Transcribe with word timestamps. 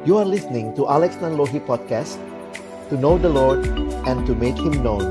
You 0.00 0.16
are 0.16 0.24
listening 0.24 0.72
to 0.80 0.88
Alex 0.88 1.20
Nanlohi 1.20 1.60
Podcast 1.60 2.16
To 2.88 2.96
know 2.96 3.20
the 3.20 3.28
Lord 3.28 3.60
and 4.08 4.24
to 4.24 4.32
make 4.32 4.56
Him 4.56 4.80
known 4.80 5.04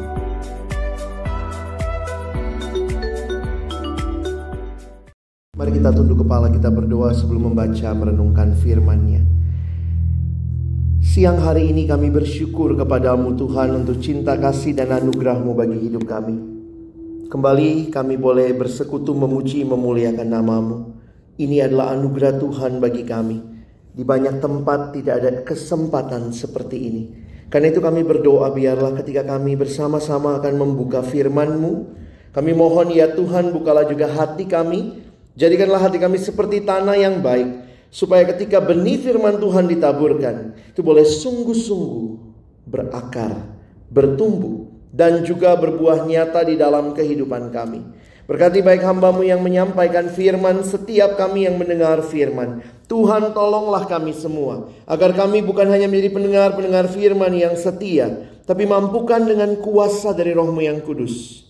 Mari 5.53 5.77
kita 5.77 5.93
tunduk 5.93 6.25
kepala 6.25 6.49
kita 6.49 6.73
berdoa 6.73 7.13
sebelum 7.13 7.53
membaca 7.53 7.93
merenungkan 7.93 8.57
firman-Nya. 8.57 9.21
Siang 11.05 11.37
hari 11.37 11.69
ini 11.69 11.85
kami 11.85 12.09
bersyukur 12.09 12.73
kepadamu 12.73 13.37
Tuhan 13.37 13.85
untuk 13.85 14.01
cinta 14.01 14.41
kasih 14.41 14.73
dan 14.73 14.89
anugerahmu 14.89 15.53
bagi 15.53 15.85
hidup 15.85 16.09
kami. 16.09 16.33
Kembali 17.29 17.93
kami 17.93 18.17
boleh 18.17 18.57
bersekutu 18.57 19.13
memuji 19.13 19.61
memuliakan 19.61 20.29
namamu. 20.33 20.97
Ini 21.37 21.69
adalah 21.69 21.93
anugerah 21.93 22.41
Tuhan 22.41 22.81
bagi 22.81 23.05
kami. 23.05 23.58
Di 23.99 24.07
banyak 24.07 24.39
tempat 24.39 24.95
tidak 24.95 25.15
ada 25.19 25.31
kesempatan 25.43 26.31
seperti 26.31 26.77
ini. 26.79 27.03
Karena 27.51 27.67
itu 27.67 27.83
kami 27.83 28.07
berdoa 28.07 28.47
biarlah 28.55 28.95
ketika 29.03 29.27
kami 29.27 29.59
bersama-sama 29.59 30.39
akan 30.39 30.55
membuka 30.55 31.03
firman-Mu. 31.03 31.99
Kami 32.31 32.51
mohon 32.55 32.95
ya 32.95 33.11
Tuhan 33.11 33.51
bukalah 33.51 33.83
juga 33.91 34.07
hati 34.07 34.47
kami 34.47 35.09
Jadikanlah 35.39 35.87
hati 35.87 36.03
kami 36.03 36.19
seperti 36.19 36.67
tanah 36.67 36.99
yang 36.99 37.23
baik, 37.23 37.63
supaya 37.87 38.27
ketika 38.27 38.59
benih 38.59 38.99
firman 38.99 39.39
Tuhan 39.39 39.71
ditaburkan, 39.71 40.51
itu 40.75 40.83
boleh 40.83 41.07
sungguh-sungguh 41.07 42.27
berakar, 42.67 43.47
bertumbuh, 43.87 44.67
dan 44.91 45.23
juga 45.23 45.55
berbuah 45.55 46.03
nyata 46.03 46.43
di 46.43 46.59
dalam 46.59 46.91
kehidupan 46.91 47.55
kami. 47.55 47.79
Berkati 48.29 48.61
baik 48.61 48.85
hambamu 48.85 49.25
yang 49.25 49.41
menyampaikan 49.41 50.05
firman, 50.13 50.61
setiap 50.61 51.17
kami 51.17 51.49
yang 51.49 51.57
mendengar 51.57 52.05
firman. 52.05 52.61
Tuhan 52.85 53.33
tolonglah 53.33 53.89
kami 53.89 54.13
semua, 54.13 54.69
agar 54.85 55.17
kami 55.17 55.41
bukan 55.41 55.65
hanya 55.65 55.89
menjadi 55.89 56.13
pendengar-pendengar 56.13 56.93
firman 56.93 57.33
yang 57.33 57.57
setia, 57.57 58.29
tapi 58.45 58.69
mampukan 58.69 59.25
dengan 59.25 59.57
kuasa 59.57 60.13
dari 60.13 60.37
rohmu 60.37 60.61
yang 60.61 60.77
kudus 60.85 61.49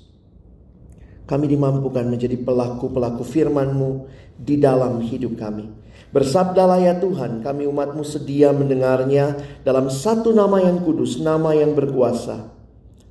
kami 1.30 1.46
dimampukan 1.46 2.10
menjadi 2.10 2.42
pelaku-pelaku 2.42 3.22
firman-Mu 3.22 4.10
di 4.34 4.58
dalam 4.58 4.98
hidup 5.06 5.38
kami. 5.38 5.70
Bersabdalah 6.10 6.82
ya 6.82 6.98
Tuhan, 6.98 7.46
kami 7.46 7.70
umat-Mu 7.70 8.02
sedia 8.02 8.50
mendengarnya 8.50 9.38
dalam 9.62 9.94
satu 9.94 10.34
nama 10.34 10.58
yang 10.58 10.82
kudus, 10.82 11.22
nama 11.22 11.54
yang 11.54 11.78
berkuasa. 11.78 12.50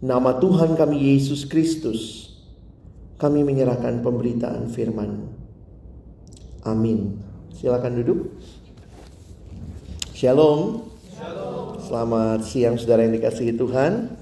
Nama 0.02 0.34
Tuhan 0.42 0.74
kami 0.74 1.14
Yesus 1.14 1.46
Kristus. 1.46 2.27
Kami 3.18 3.42
menyerahkan 3.42 3.98
pemberitaan 3.98 4.70
firman-Mu. 4.70 5.26
Amin. 6.70 7.18
Silakan 7.50 7.98
duduk. 7.98 8.30
Shalom. 10.14 10.86
Shalom. 11.18 11.82
Selamat 11.82 12.46
siang 12.46 12.78
saudara 12.78 13.02
yang 13.02 13.18
dikasihi 13.18 13.58
Tuhan. 13.58 14.14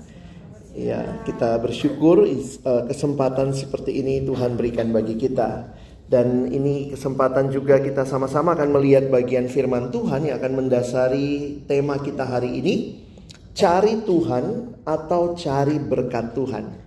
Ya, 0.73 1.21
kita 1.29 1.61
bersyukur 1.61 2.25
uh, 2.25 2.89
kesempatan 2.89 3.53
seperti 3.53 4.01
ini 4.01 4.25
Tuhan 4.25 4.57
berikan 4.57 4.89
bagi 4.97 5.21
kita. 5.21 5.77
Dan 6.09 6.49
ini 6.49 6.97
kesempatan 6.97 7.53
juga 7.53 7.85
kita 7.85 8.09
sama-sama 8.09 8.57
akan 8.57 8.81
melihat 8.81 9.13
bagian 9.13 9.53
firman 9.53 9.93
Tuhan 9.93 10.25
yang 10.25 10.41
akan 10.41 10.65
mendasari 10.65 11.61
tema 11.69 12.01
kita 12.01 12.25
hari 12.25 12.65
ini. 12.65 13.05
Cari 13.53 14.09
Tuhan 14.09 14.73
atau 14.89 15.37
cari 15.37 15.77
berkat 15.77 16.33
Tuhan. 16.33 16.86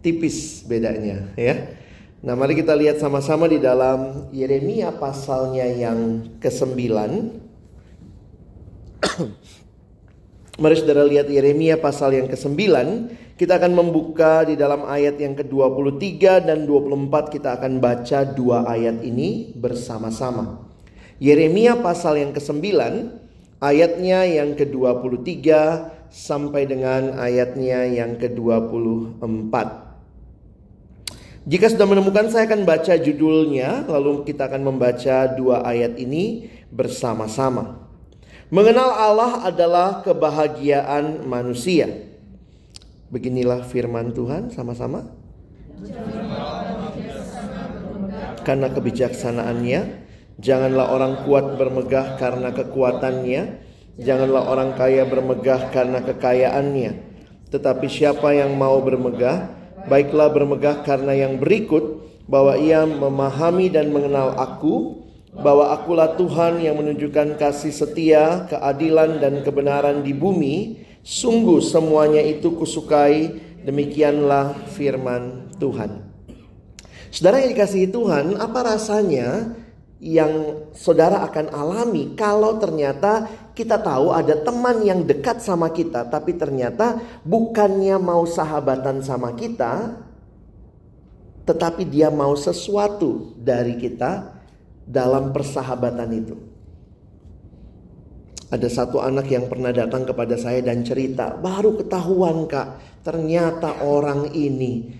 Tipis 0.00 0.64
bedanya 0.64 1.28
ya. 1.36 1.76
Nah 2.20 2.36
mari 2.36 2.52
kita 2.52 2.76
lihat 2.76 3.00
sama-sama 3.00 3.48
di 3.48 3.56
dalam 3.56 4.28
Yeremia 4.32 4.92
pasalnya 4.96 5.64
yang 5.64 6.28
ke-9. 6.36 6.76
Mari 10.60 10.76
saudara 10.76 11.08
lihat 11.08 11.32
Yeremia 11.32 11.80
pasal 11.80 12.12
yang 12.20 12.28
ke-9 12.28 12.60
kita 13.40 13.56
akan 13.56 13.72
membuka 13.72 14.44
di 14.44 14.52
dalam 14.52 14.84
ayat 14.84 15.16
yang 15.16 15.32
ke-23 15.32 16.44
dan 16.44 16.68
24 16.68 17.32
kita 17.32 17.56
akan 17.56 17.80
baca 17.80 18.28
dua 18.28 18.68
ayat 18.68 19.00
ini 19.00 19.56
bersama-sama. 19.56 20.60
Yeremia 21.16 21.80
pasal 21.80 22.20
yang 22.20 22.36
ke-9 22.36 22.60
ayatnya 23.64 24.28
yang 24.28 24.52
ke-23 24.60 25.48
sampai 26.12 26.68
dengan 26.68 27.16
ayatnya 27.16 27.88
yang 27.88 28.20
ke-24. 28.20 29.54
Jika 31.48 31.72
sudah 31.72 31.88
menemukan 31.88 32.28
saya 32.28 32.44
akan 32.44 32.68
baca 32.68 33.00
judulnya 33.00 33.88
lalu 33.88 34.28
kita 34.28 34.44
akan 34.44 34.60
membaca 34.60 35.24
dua 35.32 35.64
ayat 35.64 35.96
ini 35.96 36.52
bersama-sama. 36.68 37.80
Mengenal 38.52 38.90
Allah 38.92 39.32
adalah 39.48 40.04
kebahagiaan 40.04 41.24
manusia. 41.24 42.10
Beginilah 43.08 43.64
firman 43.64 44.12
Tuhan 44.12 44.52
sama-sama. 44.52 45.06
Karena 48.44 48.68
kebijaksanaannya, 48.68 49.80
janganlah 50.42 50.86
orang 50.92 51.24
kuat 51.24 51.56
bermegah 51.56 52.18
karena 52.18 52.52
kekuatannya, 52.52 53.42
janganlah 53.96 54.44
orang 54.50 54.74
kaya 54.74 55.06
bermegah 55.08 55.72
karena 55.72 56.04
kekayaannya. 56.04 56.92
Tetapi 57.54 57.86
siapa 57.86 58.34
yang 58.34 58.54
mau 58.58 58.82
bermegah, 58.82 59.59
baiklah 59.86 60.28
bermegah 60.34 60.82
karena 60.82 61.14
yang 61.14 61.38
berikut, 61.38 62.02
bahwa 62.26 62.58
ia 62.58 62.84
memahami 62.84 63.70
dan 63.70 63.94
mengenal 63.94 64.36
aku, 64.36 65.06
bahwa 65.30 65.70
akulah 65.72 66.18
Tuhan 66.18 66.60
yang 66.60 66.76
menunjukkan 66.78 67.38
kasih 67.38 67.72
setia, 67.72 68.50
keadilan 68.50 69.22
dan 69.22 69.46
kebenaran 69.46 70.02
di 70.02 70.10
bumi, 70.10 70.56
Sungguh 71.00 71.64
semuanya 71.64 72.20
itu 72.20 72.52
kusukai, 72.52 73.32
demikianlah 73.64 74.52
firman 74.76 75.48
Tuhan. 75.56 76.04
Saudara 77.08 77.40
yang 77.40 77.56
dikasihi 77.56 77.88
Tuhan, 77.88 78.36
apa 78.36 78.76
rasanya 78.76 79.56
yang 80.00 80.64
saudara 80.72 81.20
akan 81.28 81.52
alami 81.52 82.16
kalau 82.16 82.56
ternyata 82.56 83.28
kita 83.52 83.76
tahu 83.76 84.16
ada 84.16 84.32
teman 84.40 84.80
yang 84.80 85.04
dekat 85.04 85.44
sama 85.44 85.68
kita, 85.68 86.08
tapi 86.08 86.40
ternyata 86.40 86.96
bukannya 87.20 88.00
mau 88.00 88.24
sahabatan 88.24 89.04
sama 89.04 89.36
kita, 89.36 90.00
tetapi 91.44 91.84
dia 91.84 92.08
mau 92.08 92.32
sesuatu 92.32 93.36
dari 93.36 93.76
kita 93.76 94.40
dalam 94.88 95.36
persahabatan 95.36 96.10
itu. 96.16 96.36
Ada 98.50 98.66
satu 98.66 99.04
anak 99.04 99.30
yang 99.30 99.46
pernah 99.52 99.70
datang 99.70 100.08
kepada 100.08 100.34
saya 100.40 100.64
dan 100.64 100.80
cerita, 100.82 101.36
baru 101.36 101.76
ketahuan 101.76 102.48
kak, 102.48 103.04
ternyata 103.04 103.84
orang 103.84 104.32
ini 104.32 104.96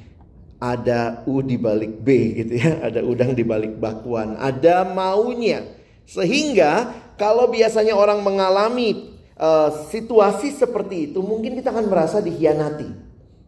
ada 0.60 1.24
U 1.24 1.40
di 1.40 1.56
balik 1.56 2.04
B 2.04 2.36
gitu 2.44 2.60
ya, 2.60 2.78
ada 2.92 3.00
udang 3.00 3.32
di 3.32 3.42
balik 3.42 3.80
bakwan, 3.80 4.36
ada 4.36 4.84
maunya. 4.84 5.64
Sehingga 6.04 6.92
kalau 7.16 7.48
biasanya 7.48 7.96
orang 7.96 8.20
mengalami 8.20 9.16
uh, 9.40 9.72
situasi 9.88 10.52
seperti 10.52 11.10
itu, 11.10 11.24
mungkin 11.24 11.56
kita 11.56 11.72
akan 11.72 11.88
merasa 11.88 12.20
dikhianati. 12.20 12.88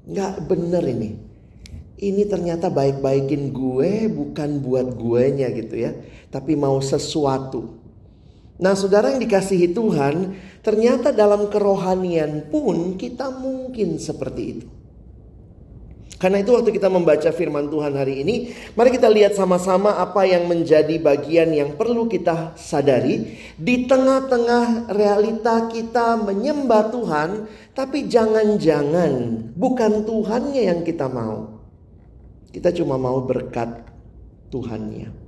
Nggak 0.08 0.34
bener 0.48 0.82
ini. 0.88 1.10
Ini 2.02 2.26
ternyata 2.26 2.66
baik-baikin 2.66 3.54
gue 3.54 4.10
bukan 4.10 4.58
buat 4.58 4.98
gue 4.98 5.22
nya 5.38 5.54
gitu 5.54 5.78
ya. 5.78 5.94
Tapi 6.34 6.58
mau 6.58 6.82
sesuatu. 6.82 7.78
Nah, 8.58 8.74
saudara 8.74 9.14
yang 9.14 9.22
dikasihi 9.22 9.70
Tuhan, 9.70 10.34
ternyata 10.66 11.14
dalam 11.14 11.46
kerohanian 11.46 12.50
pun 12.50 12.98
kita 12.98 13.30
mungkin 13.30 14.02
seperti 14.02 14.42
itu. 14.42 14.66
Karena 16.22 16.38
itu 16.38 16.54
waktu 16.54 16.70
kita 16.70 16.86
membaca 16.86 17.34
firman 17.34 17.66
Tuhan 17.66 17.98
hari 17.98 18.22
ini, 18.22 18.54
mari 18.78 18.94
kita 18.94 19.10
lihat 19.10 19.34
sama-sama 19.34 19.98
apa 19.98 20.22
yang 20.22 20.46
menjadi 20.46 20.94
bagian 21.02 21.50
yang 21.50 21.74
perlu 21.74 22.06
kita 22.06 22.54
sadari 22.54 23.42
di 23.58 23.90
tengah-tengah 23.90 24.94
realita 24.94 25.66
kita 25.66 26.14
menyembah 26.22 26.94
Tuhan, 26.94 27.30
tapi 27.74 28.06
jangan-jangan 28.06 29.50
bukan 29.58 30.06
Tuhannya 30.06 30.62
yang 30.62 30.86
kita 30.86 31.10
mau. 31.10 31.58
Kita 32.54 32.70
cuma 32.70 32.94
mau 32.94 33.18
berkat 33.26 33.82
Tuhannya. 34.54 35.21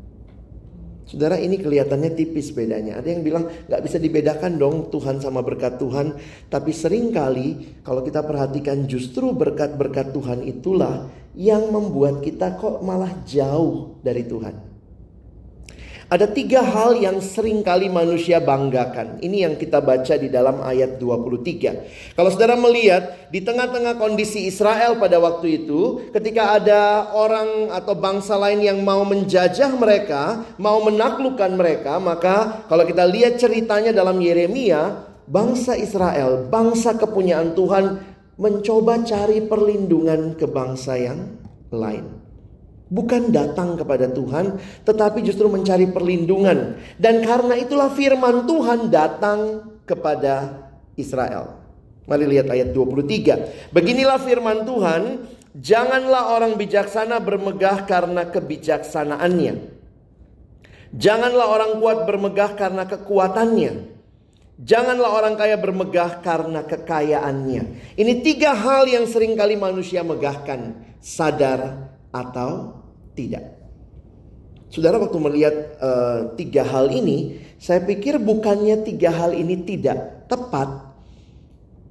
Saudara 1.04 1.36
ini 1.36 1.60
kelihatannya 1.60 2.16
tipis 2.16 2.50
bedanya. 2.56 2.98
Ada 2.98 3.08
yang 3.12 3.22
bilang 3.22 3.44
nggak 3.68 3.82
bisa 3.84 4.00
dibedakan 4.00 4.56
dong 4.56 4.88
Tuhan 4.88 5.20
sama 5.20 5.44
berkat 5.44 5.76
Tuhan. 5.76 6.16
Tapi 6.48 6.72
sering 6.72 7.12
kali 7.12 7.80
kalau 7.84 8.00
kita 8.00 8.24
perhatikan 8.24 8.88
justru 8.88 9.36
berkat-berkat 9.36 10.16
Tuhan 10.16 10.40
itulah 10.48 11.12
yang 11.36 11.68
membuat 11.68 12.24
kita 12.24 12.56
kok 12.56 12.80
malah 12.80 13.12
jauh 13.28 14.00
dari 14.00 14.24
Tuhan. 14.24 14.74
Ada 16.12 16.28
tiga 16.28 16.60
hal 16.60 17.00
yang 17.00 17.16
sering 17.24 17.64
kali 17.64 17.88
manusia 17.88 18.36
banggakan. 18.36 19.24
Ini 19.24 19.48
yang 19.48 19.54
kita 19.56 19.80
baca 19.80 20.14
di 20.20 20.28
dalam 20.28 20.60
ayat 20.60 21.00
23. 21.00 22.12
Kalau 22.12 22.28
saudara 22.28 22.60
melihat 22.60 23.30
di 23.32 23.40
tengah-tengah 23.40 23.96
kondisi 23.96 24.44
Israel 24.44 25.00
pada 25.00 25.16
waktu 25.16 25.64
itu, 25.64 26.12
ketika 26.12 26.60
ada 26.60 27.08
orang 27.16 27.72
atau 27.72 27.96
bangsa 27.96 28.36
lain 28.36 28.60
yang 28.60 28.84
mau 28.84 29.00
menjajah 29.08 29.72
mereka, 29.80 30.44
mau 30.60 30.84
menaklukkan 30.84 31.52
mereka, 31.56 31.96
maka 31.96 32.68
kalau 32.68 32.84
kita 32.84 33.08
lihat 33.08 33.40
ceritanya 33.40 33.96
dalam 33.96 34.20
Yeremia, 34.20 35.08
bangsa 35.24 35.72
Israel, 35.72 36.44
bangsa 36.52 37.00
kepunyaan 37.00 37.56
Tuhan, 37.56 37.84
mencoba 38.36 39.00
cari 39.06 39.40
perlindungan 39.40 40.36
ke 40.36 40.44
bangsa 40.44 41.00
yang 41.00 41.38
lain. 41.72 42.24
Bukan 42.94 43.35
datang 43.35 43.75
kepada 43.75 44.06
Tuhan, 44.06 44.62
tetapi 44.87 45.26
justru 45.26 45.50
mencari 45.50 45.91
perlindungan. 45.91 46.79
Dan 46.94 47.26
karena 47.26 47.58
itulah 47.58 47.91
firman 47.91 48.46
Tuhan 48.46 48.87
datang 48.87 49.67
kepada 49.82 50.62
Israel. 50.94 51.58
Mari 52.06 52.25
lihat 52.31 52.55
ayat 52.55 52.70
23. 52.70 53.75
Beginilah 53.75 54.23
firman 54.23 54.62
Tuhan, 54.62 55.26
janganlah 55.58 56.38
orang 56.38 56.55
bijaksana 56.55 57.19
bermegah 57.19 57.82
karena 57.82 58.31
kebijaksanaannya. 58.31 59.75
Janganlah 60.94 61.47
orang 61.50 61.73
kuat 61.82 62.06
bermegah 62.06 62.55
karena 62.55 62.87
kekuatannya. 62.87 63.90
Janganlah 64.55 65.11
orang 65.11 65.35
kaya 65.35 65.58
bermegah 65.58 66.23
karena 66.23 66.62
kekayaannya. 66.62 67.62
Ini 67.99 68.12
tiga 68.23 68.55
hal 68.55 68.87
yang 68.87 69.11
sering 69.11 69.35
kali 69.35 69.58
manusia 69.58 70.06
megahkan. 70.06 70.79
Sadar 71.02 71.90
atau 72.14 72.83
tidak. 73.14 73.55
Saudara 74.75 74.99
waktu 74.99 75.19
melihat 75.22 75.55
uh, 75.78 76.34
tiga 76.34 76.66
hal 76.66 76.90
ini, 76.90 77.38
saya 77.62 77.78
pikir 77.78 78.19
bukannya 78.19 78.82
tiga 78.82 79.14
hal 79.14 79.31
ini 79.31 79.62
tidak 79.62 80.26
tepat, 80.26 80.66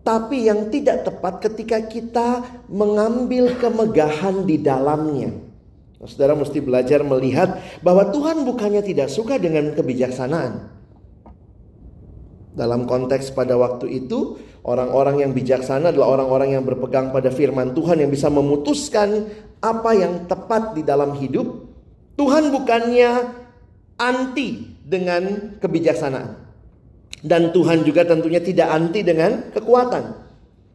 tapi 0.03 0.51
yang 0.51 0.67
tidak 0.67 1.07
tepat 1.07 1.39
ketika 1.47 1.79
kita 1.87 2.43
mengambil 2.67 3.55
kemegahan 3.55 4.43
di 4.43 4.59
dalamnya. 4.59 5.31
Nah, 6.03 6.07
saudara 6.11 6.35
mesti 6.35 6.59
belajar 6.59 6.99
melihat 7.07 7.63
bahwa 7.79 8.11
Tuhan 8.11 8.43
bukannya 8.43 8.83
tidak 8.83 9.07
suka 9.07 9.39
dengan 9.39 9.71
kebijaksanaan. 9.71 10.67
Dalam 12.53 12.83
konteks 12.83 13.31
pada 13.31 13.55
waktu 13.55 14.03
itu, 14.03 14.35
orang-orang 14.63 15.27
yang 15.27 15.31
bijaksana 15.35 15.91
adalah 15.91 16.19
orang-orang 16.19 16.55
yang 16.59 16.63
berpegang 16.63 17.11
pada 17.11 17.29
firman 17.29 17.75
Tuhan 17.75 17.99
yang 17.99 18.11
bisa 18.11 18.31
memutuskan 18.31 19.27
apa 19.63 19.91
yang 19.95 20.27
tepat 20.27 20.75
di 20.75 20.83
dalam 20.83 21.15
hidup, 21.15 21.67
Tuhan 22.19 22.51
bukannya 22.51 23.11
anti 23.99 24.79
dengan 24.83 25.55
kebijaksanaan. 25.59 26.43
Dan 27.23 27.55
Tuhan 27.55 27.87
juga 27.87 28.03
tentunya 28.03 28.43
tidak 28.43 28.67
anti 28.67 28.99
dengan 28.99 29.47
kekuatan. 29.55 30.03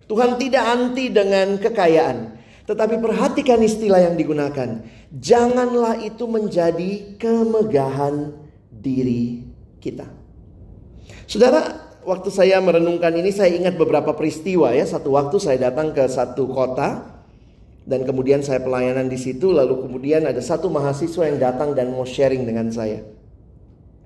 Tuhan 0.08 0.40
tidak 0.40 0.64
anti 0.64 1.12
dengan 1.12 1.60
kekayaan. 1.60 2.40
Tetapi 2.64 2.96
perhatikan 3.00 3.60
istilah 3.60 4.00
yang 4.00 4.16
digunakan. 4.16 4.80
Janganlah 5.12 6.00
itu 6.00 6.24
menjadi 6.24 7.20
kemegahan 7.20 8.32
diri 8.72 9.44
kita. 9.80 10.08
Saudara, 11.28 11.87
waktu 12.08 12.32
saya 12.32 12.56
merenungkan 12.64 13.12
ini 13.12 13.28
saya 13.28 13.52
ingat 13.52 13.76
beberapa 13.76 14.16
peristiwa 14.16 14.72
ya. 14.72 14.88
Satu 14.88 15.12
waktu 15.12 15.36
saya 15.36 15.68
datang 15.68 15.92
ke 15.92 16.08
satu 16.08 16.48
kota 16.48 17.18
dan 17.88 18.04
kemudian 18.04 18.44
saya 18.44 18.60
pelayanan 18.60 19.08
di 19.08 19.16
situ 19.16 19.48
lalu 19.48 19.88
kemudian 19.88 20.28
ada 20.28 20.38
satu 20.44 20.68
mahasiswa 20.68 21.24
yang 21.24 21.40
datang 21.40 21.72
dan 21.72 21.88
mau 21.88 22.04
sharing 22.04 22.44
dengan 22.44 22.68
saya 22.68 23.00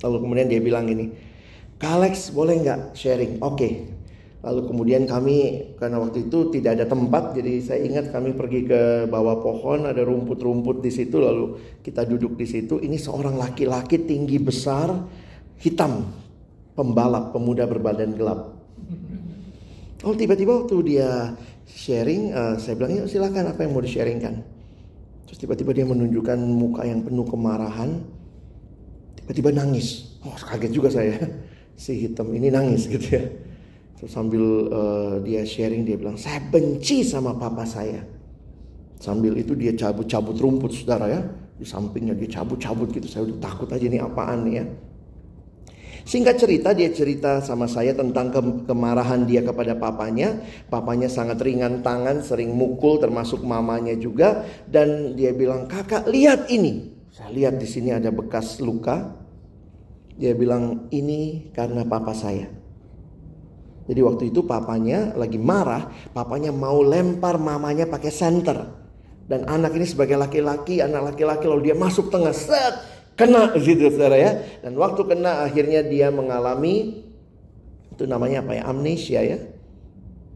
lalu 0.06 0.22
kemudian 0.22 0.46
dia 0.46 0.62
bilang 0.62 0.86
gini 0.86 1.10
Kalex 1.82 2.30
boleh 2.30 2.62
nggak 2.62 2.94
sharing 2.94 3.42
oke 3.42 3.58
okay. 3.58 3.90
lalu 4.46 4.70
kemudian 4.70 5.02
kami 5.02 5.74
karena 5.82 5.98
waktu 5.98 6.30
itu 6.30 6.54
tidak 6.54 6.78
ada 6.78 6.86
tempat 6.86 7.34
jadi 7.34 7.52
saya 7.58 7.80
ingat 7.82 8.14
kami 8.14 8.38
pergi 8.38 8.70
ke 8.70 8.80
bawah 9.10 9.42
pohon 9.42 9.90
ada 9.90 9.98
rumput-rumput 10.06 10.78
di 10.78 10.94
situ 10.94 11.18
lalu 11.18 11.58
kita 11.82 12.06
duduk 12.06 12.38
di 12.38 12.46
situ 12.46 12.78
ini 12.78 12.94
seorang 12.94 13.34
laki-laki 13.34 13.98
tinggi 14.06 14.38
besar 14.38 14.94
hitam 15.58 16.21
pembalap 16.72 17.36
pemuda 17.36 17.68
berbadan 17.68 18.16
gelap 18.16 18.62
Oh 20.02 20.18
tiba-tiba 20.18 20.66
waktu 20.66 20.76
dia 20.82 21.30
sharing, 21.70 22.34
uh, 22.34 22.58
saya 22.58 22.74
bilang 22.74 22.90
ya 22.98 23.02
silakan 23.06 23.54
apa 23.54 23.62
yang 23.62 23.70
mau 23.70 23.82
di-sharingkan. 23.82 24.42
Terus 25.30 25.38
tiba-tiba 25.38 25.70
dia 25.70 25.86
menunjukkan 25.86 26.38
muka 26.42 26.82
yang 26.82 27.06
penuh 27.06 27.22
kemarahan, 27.22 28.02
tiba-tiba 29.22 29.54
nangis. 29.54 30.18
Oh 30.26 30.34
kaget 30.34 30.72
juga 30.74 30.90
saya, 30.90 31.14
si 31.82 32.02
hitam 32.02 32.34
ini 32.34 32.50
nangis 32.50 32.90
gitu 32.90 33.06
ya. 33.14 33.22
Terus 33.94 34.10
sambil 34.10 34.42
uh, 34.74 35.14
dia 35.22 35.46
sharing 35.46 35.86
dia 35.86 35.94
bilang 35.94 36.18
saya 36.18 36.42
benci 36.50 37.06
sama 37.06 37.38
papa 37.38 37.62
saya. 37.62 38.02
Sambil 38.98 39.38
itu 39.38 39.54
dia 39.54 39.70
cabut-cabut 39.70 40.34
rumput 40.34 40.74
saudara 40.74 41.06
ya, 41.06 41.22
di 41.54 41.62
sampingnya 41.62 42.18
dia 42.18 42.42
cabut-cabut 42.42 42.90
gitu. 42.90 43.06
Saya 43.06 43.30
udah 43.30 43.38
takut 43.38 43.70
aja 43.70 43.86
ini 43.86 44.02
apaan 44.02 44.50
nih 44.50 44.54
ya. 44.58 44.64
Singkat 46.02 46.36
cerita 46.38 46.74
dia 46.74 46.90
cerita 46.90 47.38
sama 47.38 47.70
saya 47.70 47.94
tentang 47.94 48.34
ke 48.34 48.40
kemarahan 48.66 49.22
dia 49.22 49.46
kepada 49.46 49.78
papanya. 49.78 50.42
Papanya 50.66 51.06
sangat 51.06 51.38
ringan 51.38 51.80
tangan, 51.80 52.26
sering 52.26 52.50
mukul 52.50 52.98
termasuk 52.98 53.46
mamanya 53.46 53.94
juga 53.94 54.42
dan 54.66 55.14
dia 55.14 55.30
bilang, 55.30 55.70
"Kakak, 55.70 56.10
lihat 56.10 56.50
ini." 56.50 56.90
Saya 57.12 57.30
lihat 57.30 57.54
di 57.60 57.68
sini 57.68 57.94
ada 57.94 58.10
bekas 58.10 58.58
luka. 58.58 59.14
Dia 60.18 60.34
bilang, 60.34 60.90
"Ini 60.90 61.52
karena 61.54 61.86
papa 61.86 62.16
saya." 62.16 62.50
Jadi 63.86 64.00
waktu 64.02 64.30
itu 64.30 64.46
papanya 64.46 65.14
lagi 65.18 65.38
marah, 65.38 65.90
papanya 66.14 66.54
mau 66.54 66.82
lempar 66.82 67.38
mamanya 67.38 67.86
pakai 67.86 68.12
senter. 68.14 68.58
Dan 69.26 69.46
anak 69.46 69.74
ini 69.78 69.86
sebagai 69.86 70.18
laki-laki, 70.18 70.82
anak 70.82 71.14
laki-laki 71.14 71.46
lalu 71.46 71.70
dia 71.70 71.76
masuk 71.78 72.10
tengah 72.10 72.34
set 72.34 72.91
Kena 73.12 73.52
gitu 73.60 73.92
saudara 73.92 74.16
ya. 74.16 74.32
Dan 74.64 74.76
waktu 74.80 75.04
kena 75.04 75.44
akhirnya 75.44 75.84
dia 75.84 76.08
mengalami 76.08 77.04
itu 77.92 78.04
namanya 78.08 78.40
apa 78.40 78.52
ya 78.56 78.62
amnesia 78.68 79.20
ya. 79.20 79.38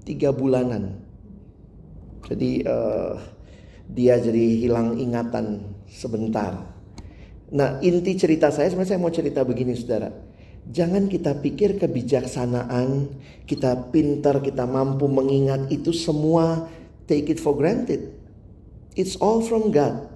Tiga 0.04 0.30
bulanan. 0.30 1.02
Jadi 2.26 2.62
uh, 2.66 3.16
dia 3.86 4.18
jadi 4.18 4.44
hilang 4.60 4.98
ingatan 4.98 5.72
sebentar. 5.88 6.76
Nah 7.54 7.78
inti 7.80 8.18
cerita 8.18 8.50
saya 8.50 8.70
sebenarnya 8.70 8.98
saya 8.98 9.02
mau 9.02 9.14
cerita 9.14 9.40
begini 9.46 9.72
saudara. 9.78 10.10
Jangan 10.66 11.06
kita 11.06 11.38
pikir 11.38 11.78
kebijaksanaan, 11.78 13.06
kita 13.46 13.94
pintar, 13.94 14.42
kita 14.42 14.66
mampu 14.66 15.06
mengingat 15.06 15.70
itu 15.70 15.94
semua 15.94 16.66
take 17.06 17.30
it 17.30 17.38
for 17.38 17.54
granted. 17.54 18.10
It's 18.98 19.14
all 19.22 19.46
from 19.46 19.70
God. 19.70 20.10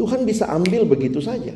Tuhan 0.00 0.24
bisa 0.24 0.48
ambil 0.48 0.88
begitu 0.88 1.20
saja. 1.20 1.52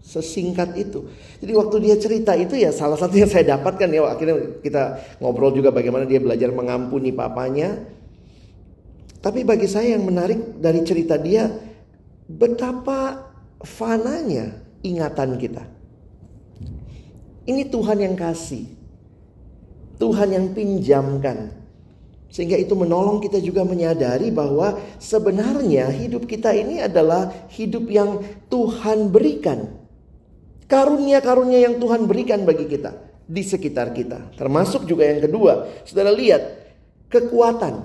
Sesingkat 0.00 0.80
itu. 0.80 1.12
Jadi 1.44 1.52
waktu 1.52 1.76
dia 1.84 1.94
cerita 2.00 2.32
itu 2.32 2.56
ya 2.56 2.72
salah 2.72 2.96
satu 2.96 3.20
yang 3.20 3.28
saya 3.28 3.54
dapatkan 3.54 3.86
ya 3.92 4.08
akhirnya 4.08 4.64
kita 4.64 4.82
ngobrol 5.20 5.52
juga 5.52 5.68
bagaimana 5.68 6.08
dia 6.08 6.16
belajar 6.16 6.48
mengampuni 6.56 7.12
papanya. 7.12 7.84
Tapi 9.20 9.44
bagi 9.44 9.68
saya 9.68 9.94
yang 9.94 10.08
menarik 10.08 10.56
dari 10.56 10.80
cerita 10.82 11.20
dia 11.20 11.52
betapa 12.26 13.30
fananya 13.60 14.56
ingatan 14.80 15.36
kita. 15.36 15.62
Ini 17.44 17.68
Tuhan 17.68 17.98
yang 18.00 18.16
kasih. 18.16 18.66
Tuhan 20.00 20.28
yang 20.32 20.46
pinjamkan. 20.50 21.61
Sehingga 22.32 22.56
itu 22.56 22.72
menolong 22.72 23.20
kita 23.20 23.36
juga 23.44 23.60
menyadari 23.60 24.32
bahwa 24.32 24.80
sebenarnya 24.96 25.92
hidup 25.92 26.24
kita 26.24 26.56
ini 26.56 26.80
adalah 26.80 27.28
hidup 27.52 27.84
yang 27.92 28.24
Tuhan 28.48 29.12
berikan. 29.12 29.68
Karunia-karunia 30.64 31.60
yang 31.68 31.76
Tuhan 31.76 32.08
berikan 32.08 32.48
bagi 32.48 32.64
kita 32.64 32.96
di 33.28 33.44
sekitar 33.44 33.92
kita. 33.92 34.32
Termasuk 34.40 34.88
juga 34.88 35.04
yang 35.12 35.20
kedua, 35.20 35.84
saudara 35.84 36.08
lihat 36.08 36.40
kekuatan. 37.12 37.84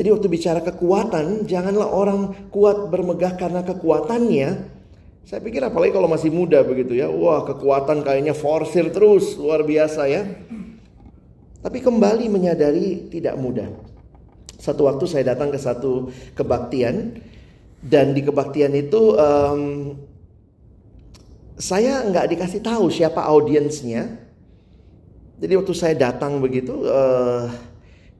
Jadi 0.00 0.08
waktu 0.08 0.28
bicara 0.32 0.60
kekuatan, 0.64 1.44
janganlah 1.44 1.92
orang 1.92 2.48
kuat 2.48 2.88
bermegah 2.88 3.36
karena 3.36 3.60
kekuatannya. 3.68 4.48
Saya 5.28 5.40
pikir 5.44 5.60
apalagi 5.60 5.92
kalau 5.92 6.08
masih 6.08 6.32
muda 6.32 6.64
begitu 6.64 6.96
ya. 6.96 7.12
Wah 7.12 7.44
kekuatan 7.44 8.00
kayaknya 8.00 8.32
forsir 8.32 8.88
terus, 8.88 9.36
luar 9.36 9.60
biasa 9.60 10.08
ya. 10.08 10.24
Tapi 11.60 11.78
kembali 11.80 12.26
menyadari 12.28 13.08
tidak 13.08 13.34
mudah. 13.40 13.68
Satu 14.56 14.88
waktu 14.88 15.04
saya 15.06 15.36
datang 15.36 15.52
ke 15.52 15.58
satu 15.60 16.08
kebaktian 16.32 17.20
dan 17.84 18.16
di 18.16 18.24
kebaktian 18.24 18.72
itu 18.72 19.14
um, 19.14 19.94
saya 21.56 22.04
nggak 22.04 22.26
dikasih 22.36 22.60
tahu 22.60 22.92
siapa 22.92 23.24
audiensnya. 23.24 24.20
Jadi 25.36 25.52
waktu 25.52 25.74
saya 25.76 25.92
datang 25.92 26.40
begitu, 26.40 26.88
uh, 26.88 27.52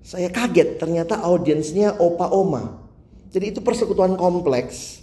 saya 0.04 0.28
kaget 0.28 0.76
ternyata 0.76 1.18
audiensnya 1.18 1.96
opa 1.96 2.28
oma. 2.28 2.84
Jadi 3.32 3.56
itu 3.56 3.60
persekutuan 3.64 4.14
kompleks. 4.14 4.95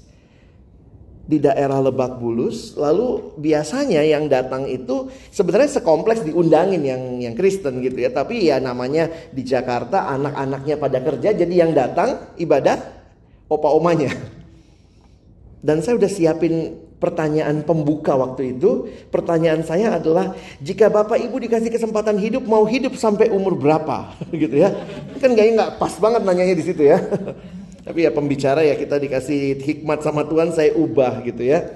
Di 1.23 1.39
daerah 1.39 1.79
Lebak 1.79 2.19
Bulus. 2.19 2.75
Lalu 2.75 3.39
biasanya 3.39 4.03
yang 4.03 4.27
datang 4.27 4.67
itu 4.67 5.07
sebenarnya 5.31 5.79
sekompleks 5.79 6.27
diundangin 6.27 6.83
yang 6.83 7.01
yang 7.23 7.33
Kristen 7.35 7.79
gitu 7.79 8.03
ya. 8.03 8.11
Tapi 8.11 8.51
ya 8.51 8.59
namanya 8.59 9.07
di 9.31 9.43
Jakarta 9.43 10.11
anak-anaknya 10.11 10.75
pada 10.75 10.99
kerja 10.99 11.29
jadi 11.31 11.55
yang 11.67 11.71
datang 11.71 12.35
ibadah 12.35 12.79
opa 13.47 13.69
omanya. 13.71 14.11
Dan 15.63 15.79
saya 15.79 15.95
udah 15.95 16.11
siapin 16.11 16.75
pertanyaan 16.99 17.63
pembuka 17.63 18.15
waktu 18.19 18.55
itu. 18.55 18.91
Pertanyaan 19.07 19.63
saya 19.63 19.95
adalah 19.95 20.35
jika 20.59 20.91
Bapak 20.91 21.19
Ibu 21.19 21.39
dikasih 21.47 21.71
kesempatan 21.71 22.19
hidup 22.19 22.43
mau 22.43 22.67
hidup 22.67 22.99
sampai 22.99 23.31
umur 23.31 23.55
berapa 23.55 24.11
gitu 24.43 24.59
ya. 24.59 24.75
Kan 25.23 25.35
kayaknya 25.35 25.53
nggak 25.55 25.71
pas 25.79 25.95
banget 25.99 26.21
nanyanya 26.27 26.55
di 26.55 26.63
situ 26.67 26.83
ya. 26.83 26.99
Tapi 27.83 28.07
ya 28.07 28.11
pembicara 28.15 28.63
ya 28.63 28.79
kita 28.79 28.95
dikasih 28.95 29.59
hikmat 29.59 29.99
sama 29.99 30.23
Tuhan 30.23 30.55
saya 30.55 30.71
ubah 30.75 31.19
gitu 31.27 31.43
ya. 31.43 31.67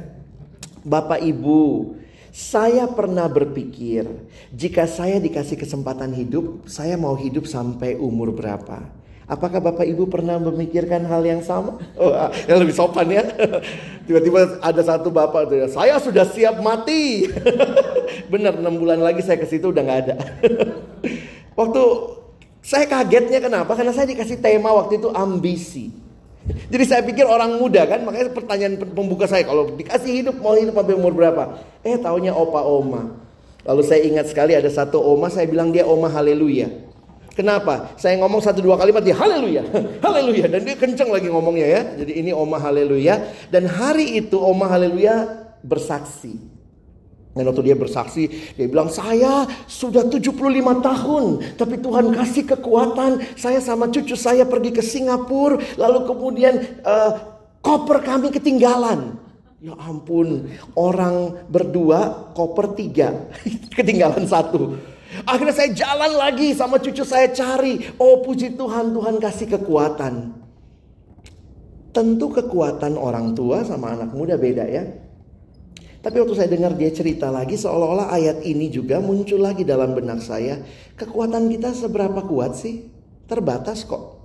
Bapak 0.88 1.20
Ibu, 1.20 1.96
saya 2.32 2.88
pernah 2.88 3.28
berpikir 3.28 4.08
jika 4.56 4.88
saya 4.88 5.20
dikasih 5.20 5.60
kesempatan 5.60 6.16
hidup, 6.16 6.64
saya 6.64 6.96
mau 6.96 7.20
hidup 7.20 7.44
sampai 7.44 8.00
umur 8.00 8.32
berapa? 8.32 8.88
Apakah 9.28 9.60
Bapak 9.60 9.84
Ibu 9.84 10.08
pernah 10.08 10.40
memikirkan 10.40 11.04
hal 11.04 11.20
yang 11.28 11.44
sama? 11.44 11.76
Oh, 12.00 12.16
ah, 12.16 12.32
yang 12.48 12.64
lebih 12.64 12.72
sopan 12.72 13.12
ya. 13.12 13.28
Tiba-tiba 14.08 14.64
ada 14.64 14.80
satu 14.80 15.12
bapak 15.12 15.52
tuh 15.52 15.58
ya, 15.60 15.68
saya 15.68 16.00
sudah 16.00 16.24
siap 16.24 16.64
mati. 16.64 17.28
Benar, 18.32 18.56
enam 18.56 18.80
bulan 18.80 19.04
lagi 19.04 19.20
saya 19.20 19.36
ke 19.36 19.44
situ 19.44 19.76
udah 19.76 19.84
nggak 19.84 20.00
ada. 20.08 20.16
Waktu 21.60 21.84
saya 22.62 22.86
kagetnya 22.90 23.40
kenapa? 23.40 23.74
Karena 23.78 23.94
saya 23.96 24.10
dikasih 24.10 24.42
tema 24.42 24.74
waktu 24.76 25.00
itu 25.00 25.10
ambisi. 25.12 25.94
Jadi 26.72 26.84
saya 26.88 27.02
pikir 27.04 27.28
orang 27.28 27.60
muda 27.60 27.84
kan, 27.88 28.04
makanya 28.04 28.32
pertanyaan 28.32 28.80
pembuka 28.92 29.28
saya 29.28 29.44
kalau 29.44 29.76
dikasih 29.76 30.12
hidup 30.24 30.36
mau 30.40 30.56
hidup 30.56 30.76
sampai 30.76 30.96
umur 30.96 31.14
berapa? 31.16 31.60
Eh 31.84 32.00
taunya 32.00 32.32
opa 32.32 32.64
oma. 32.64 33.20
Lalu 33.68 33.84
saya 33.84 34.02
ingat 34.08 34.32
sekali 34.32 34.56
ada 34.56 34.72
satu 34.72 35.04
oma, 35.04 35.28
saya 35.28 35.44
bilang 35.44 35.76
dia 35.76 35.84
oma 35.84 36.08
haleluya. 36.08 36.88
Kenapa? 37.36 37.94
Saya 38.02 38.18
ngomong 38.18 38.42
satu 38.42 38.66
dua 38.66 38.82
kalimat 38.82 39.06
dia 39.06 39.14
haleluya, 39.14 39.62
haleluya 40.06 40.50
dan 40.50 40.66
dia 40.66 40.74
kenceng 40.74 41.14
lagi 41.14 41.30
ngomongnya 41.30 41.68
ya. 41.68 41.82
Jadi 42.02 42.12
ini 42.18 42.32
oma 42.34 42.58
haleluya 42.58 43.30
dan 43.54 43.70
hari 43.70 44.18
itu 44.18 44.40
oma 44.40 44.66
haleluya 44.66 45.46
bersaksi. 45.62 46.47
Dan 47.38 47.48
waktu 47.54 47.70
dia 47.70 47.78
bersaksi, 47.78 48.28
dia 48.58 48.66
bilang, 48.66 48.90
saya 48.90 49.46
sudah 49.70 50.10
75 50.10 50.34
tahun. 50.82 51.24
Tapi 51.56 51.76
Tuhan 51.80 52.06
kasih 52.12 52.44
kekuatan. 52.58 53.38
Saya 53.38 53.62
sama 53.62 53.88
cucu 53.94 54.18
saya 54.18 54.44
pergi 54.44 54.74
ke 54.74 54.82
Singapura. 54.82 55.62
Lalu 55.78 56.00
kemudian 56.10 56.54
uh, 56.82 57.12
koper 57.62 58.02
kami 58.02 58.34
ketinggalan. 58.34 59.22
Ya 59.58 59.74
ampun, 59.74 60.54
orang 60.78 61.50
berdua 61.50 62.30
koper 62.38 62.78
tiga. 62.78 63.26
ketinggalan 63.78 64.26
satu. 64.30 64.78
Akhirnya 65.26 65.56
saya 65.56 65.70
jalan 65.74 66.14
lagi 66.14 66.54
sama 66.54 66.78
cucu 66.78 67.02
saya 67.02 67.32
cari. 67.32 67.90
Oh 67.98 68.22
puji 68.22 68.54
Tuhan, 68.54 68.94
Tuhan 68.94 69.18
kasih 69.18 69.48
kekuatan. 69.58 70.36
Tentu 71.96 72.28
kekuatan 72.30 72.94
orang 72.94 73.34
tua 73.34 73.66
sama 73.66 73.98
anak 73.98 74.14
muda 74.14 74.38
beda 74.38 74.68
ya. 74.70 74.86
Tapi 76.08 76.24
waktu 76.24 76.40
saya 76.40 76.48
dengar 76.48 76.72
dia 76.72 76.88
cerita 76.88 77.28
lagi 77.28 77.60
seolah-olah 77.60 78.16
ayat 78.16 78.40
ini 78.48 78.72
juga 78.72 79.04
muncul 79.04 79.44
lagi 79.44 79.68
dalam 79.68 79.92
benak 79.92 80.24
saya. 80.24 80.64
Kekuatan 80.96 81.52
kita 81.52 81.76
seberapa 81.76 82.24
kuat 82.24 82.56
sih? 82.56 82.88
Terbatas 83.28 83.84
kok. 83.84 84.16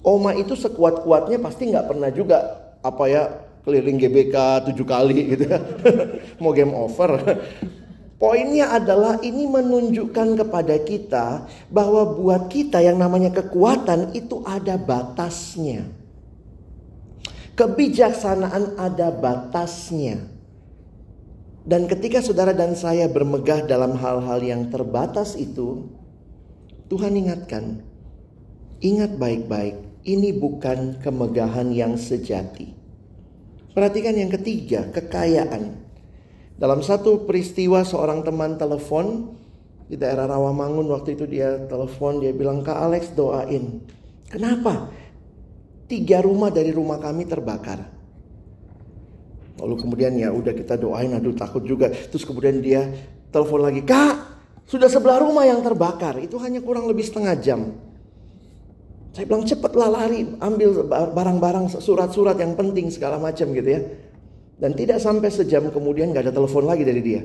Oma 0.00 0.32
itu 0.32 0.56
sekuat-kuatnya 0.56 1.36
pasti 1.36 1.68
nggak 1.68 1.92
pernah 1.92 2.08
juga 2.08 2.64
apa 2.80 3.04
ya 3.12 3.28
keliling 3.60 4.00
GBK 4.00 4.64
tujuh 4.72 4.88
kali 4.88 5.36
gitu 5.36 5.52
ya. 5.52 5.60
Mau 6.40 6.56
game 6.56 6.72
over. 6.72 7.20
Poinnya 8.16 8.72
adalah 8.72 9.20
ini 9.20 9.44
menunjukkan 9.44 10.48
kepada 10.48 10.80
kita 10.80 11.44
bahwa 11.68 12.16
buat 12.16 12.48
kita 12.48 12.80
yang 12.80 12.96
namanya 12.96 13.36
kekuatan 13.36 14.16
itu 14.16 14.40
ada 14.48 14.80
batasnya. 14.80 15.84
Kebijaksanaan 17.52 18.80
ada 18.80 19.12
batasnya. 19.12 20.37
Dan 21.68 21.84
ketika 21.84 22.24
saudara 22.24 22.56
dan 22.56 22.72
saya 22.72 23.12
bermegah 23.12 23.68
dalam 23.68 23.92
hal-hal 24.00 24.40
yang 24.40 24.72
terbatas 24.72 25.36
itu, 25.36 25.84
Tuhan 26.88 27.12
ingatkan, 27.12 27.84
ingat 28.80 29.20
baik-baik, 29.20 29.76
ini 30.08 30.32
bukan 30.32 30.96
kemegahan 31.04 31.68
yang 31.68 32.00
sejati. 32.00 32.72
Perhatikan 33.76 34.16
yang 34.16 34.32
ketiga, 34.32 34.88
kekayaan. 34.88 35.76
Dalam 36.56 36.80
satu 36.80 37.28
peristiwa 37.28 37.84
seorang 37.84 38.24
teman 38.24 38.56
telepon 38.56 39.36
di 39.92 40.00
daerah 40.00 40.24
Rawamangun 40.24 40.88
waktu 40.88 41.20
itu 41.20 41.28
dia 41.28 41.68
telepon 41.68 42.24
dia 42.24 42.32
bilang 42.32 42.64
Kak 42.64 42.80
Alex 42.80 43.12
doain. 43.12 43.84
Kenapa? 44.32 44.88
Tiga 45.84 46.24
rumah 46.24 46.48
dari 46.48 46.72
rumah 46.72 46.96
kami 46.96 47.28
terbakar. 47.28 47.97
Lalu 49.58 49.74
kemudian 49.74 50.14
ya 50.14 50.30
udah 50.30 50.54
kita 50.54 50.78
doain, 50.78 51.10
aduh 51.12 51.34
takut 51.34 51.66
juga. 51.66 51.90
Terus 51.90 52.22
kemudian 52.22 52.62
dia 52.62 52.86
telepon 53.34 53.66
lagi, 53.66 53.82
kak 53.82 54.16
sudah 54.68 54.86
sebelah 54.86 55.18
rumah 55.18 55.44
yang 55.48 55.60
terbakar. 55.64 56.20
Itu 56.22 56.38
hanya 56.38 56.62
kurang 56.62 56.86
lebih 56.86 57.02
setengah 57.02 57.34
jam. 57.42 57.60
Saya 59.16 59.24
bilang 59.26 59.42
cepatlah 59.42 59.90
lari, 59.90 60.30
ambil 60.38 60.86
barang-barang 60.88 61.82
surat-surat 61.82 62.38
yang 62.38 62.54
penting 62.54 62.86
segala 62.92 63.18
macam 63.18 63.50
gitu 63.50 63.66
ya. 63.66 63.80
Dan 64.58 64.78
tidak 64.78 65.02
sampai 65.02 65.30
sejam 65.30 65.70
kemudian 65.74 66.14
gak 66.14 66.30
ada 66.30 66.34
telepon 66.34 66.66
lagi 66.66 66.86
dari 66.86 67.02
dia. 67.02 67.22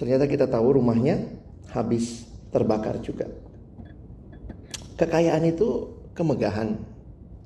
Ternyata 0.00 0.24
kita 0.24 0.48
tahu 0.48 0.80
rumahnya 0.80 1.28
habis 1.72 2.24
terbakar 2.54 3.02
juga. 3.04 3.28
Kekayaan 4.94 5.44
itu 5.44 5.90
kemegahan. 6.14 6.78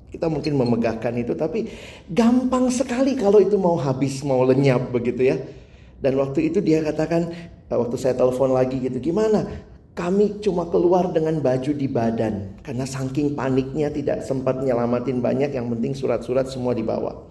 Kita 0.09 0.25
mungkin 0.25 0.57
memegahkan 0.57 1.13
itu 1.21 1.37
tapi 1.37 1.69
gampang 2.09 2.73
sekali 2.73 3.13
kalau 3.13 3.37
itu 3.37 3.55
mau 3.61 3.77
habis, 3.77 4.25
mau 4.25 4.41
lenyap 4.41 4.89
begitu 4.89 5.29
ya. 5.29 5.37
Dan 5.99 6.17
waktu 6.17 6.49
itu 6.49 6.63
dia 6.63 6.81
katakan, 6.81 7.29
eh, 7.69 7.77
waktu 7.77 7.95
saya 7.99 8.15
telepon 8.15 8.55
lagi 8.55 8.79
gitu, 8.79 8.97
gimana? 8.97 9.45
Kami 9.93 10.39
cuma 10.39 10.63
keluar 10.71 11.11
dengan 11.11 11.43
baju 11.43 11.75
di 11.75 11.87
badan. 11.91 12.63
Karena 12.63 12.87
saking 12.87 13.35
paniknya 13.35 13.91
tidak 13.91 14.23
sempat 14.23 14.63
nyelamatin 14.63 15.19
banyak, 15.19 15.51
yang 15.51 15.67
penting 15.75 15.91
surat-surat 15.91 16.47
semua 16.47 16.71
dibawa. 16.71 17.27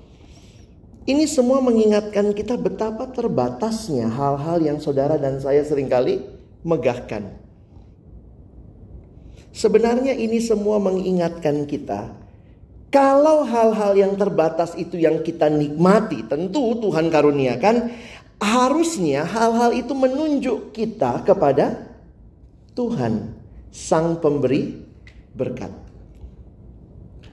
Ini 1.09 1.25
semua 1.25 1.65
mengingatkan 1.65 2.37
kita 2.37 2.61
betapa 2.61 3.09
terbatasnya 3.09 4.13
hal-hal 4.13 4.61
yang 4.61 4.77
saudara 4.77 5.17
dan 5.17 5.41
saya 5.41 5.65
sering 5.65 5.89
kali 5.89 6.21
megahkan. 6.61 7.33
Sebenarnya 9.57 10.13
ini 10.13 10.37
semua 10.45 10.77
mengingatkan 10.77 11.65
kita 11.65 12.13
kalau 12.89 13.45
hal-hal 13.45 13.93
yang 13.93 14.17
terbatas 14.17 14.73
itu 14.73 14.97
yang 14.97 15.21
kita 15.21 15.53
nikmati, 15.53 16.25
tentu 16.25 16.73
Tuhan 16.81 17.13
karuniakan, 17.13 17.93
harusnya 18.41 19.29
hal-hal 19.29 19.77
itu 19.77 19.93
menunjuk 19.93 20.73
kita 20.73 21.21
kepada 21.21 21.85
Tuhan, 22.73 23.37
Sang 23.69 24.17
Pemberi 24.25 24.73
berkat. 25.37 25.69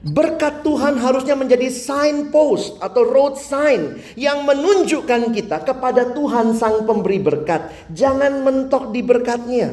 Berkat 0.06 0.60
Tuhan 0.60 1.00
harusnya 1.00 1.34
menjadi 1.34 1.72
signpost 1.72 2.76
atau 2.78 3.02
road 3.02 3.40
sign 3.40 3.96
yang 4.14 4.44
menunjukkan 4.44 5.32
kita 5.32 5.64
kepada 5.64 6.12
Tuhan 6.12 6.52
Sang 6.52 6.84
Pemberi 6.84 7.16
berkat. 7.16 7.72
Jangan 7.96 8.44
mentok 8.44 8.92
di 8.92 9.00
berkatnya. 9.00 9.72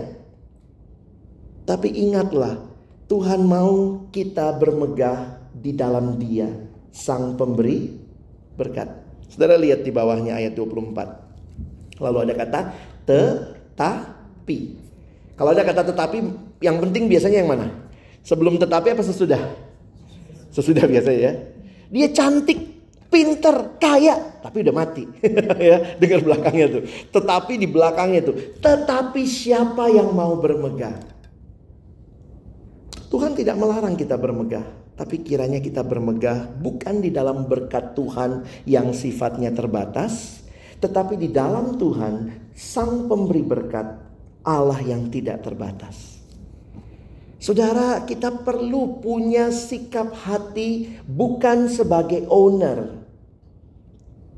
Tapi 1.67 1.91
ingatlah, 2.07 2.55
Tuhan 3.11 3.45
mau 3.45 4.07
kita 4.09 4.55
bermegah 4.57 5.42
di 5.63 5.71
dalam 5.71 6.19
dia 6.19 6.51
sang 6.91 7.39
pemberi 7.39 7.87
berkat. 8.59 8.91
Saudara 9.31 9.55
lihat 9.55 9.81
di 9.81 9.89
bawahnya 9.89 10.35
ayat 10.35 10.53
24. 10.53 12.03
Lalu 12.03 12.17
ada 12.27 12.33
kata 12.35 12.59
tetapi. 13.07 14.59
Kalau 15.33 15.49
ada 15.55 15.63
kata 15.63 15.81
tetapi 15.87 16.17
yang 16.59 16.77
penting 16.83 17.07
biasanya 17.07 17.41
yang 17.41 17.49
mana? 17.49 17.67
Sebelum 18.21 18.59
tetapi 18.59 18.93
apa 18.93 19.01
sesudah? 19.01 19.41
Sesudah 20.53 20.85
biasanya 20.85 21.19
ya. 21.19 21.33
Dia 21.89 22.07
cantik, 22.13 22.59
pinter, 23.09 23.77
kaya, 23.81 24.41
tapi 24.41 24.61
udah 24.61 24.75
mati. 24.75 25.05
ya, 25.71 25.97
dengar 25.97 26.21
belakangnya 26.21 26.67
tuh. 26.69 26.83
Tetapi 27.09 27.53
di 27.57 27.67
belakangnya 27.69 28.21
tuh, 28.21 28.35
tetapi 28.61 29.21
siapa 29.25 29.89
yang 29.89 30.13
mau 30.13 30.37
bermegah? 30.37 30.97
Tuhan 33.13 33.37
tidak 33.37 33.57
melarang 33.61 33.93
kita 33.93 34.17
bermegah. 34.17 34.82
Tapi 35.03 35.19
kiranya 35.19 35.59
kita 35.59 35.83
bermegah 35.83 36.47
bukan 36.63 37.03
di 37.03 37.11
dalam 37.11 37.43
berkat 37.43 37.91
Tuhan 37.91 38.47
yang 38.63 38.95
sifatnya 38.95 39.51
terbatas, 39.51 40.39
tetapi 40.79 41.19
di 41.19 41.27
dalam 41.27 41.75
Tuhan, 41.75 42.31
Sang 42.55 43.11
Pemberi 43.11 43.43
berkat, 43.43 43.99
Allah 44.47 44.79
yang 44.79 45.11
tidak 45.11 45.43
terbatas. 45.43 46.23
Saudara, 47.35 48.07
kita 48.07 48.31
perlu 48.47 49.03
punya 49.03 49.51
sikap 49.51 50.15
hati 50.23 50.95
bukan 51.03 51.67
sebagai 51.67 52.23
owner, 52.31 53.03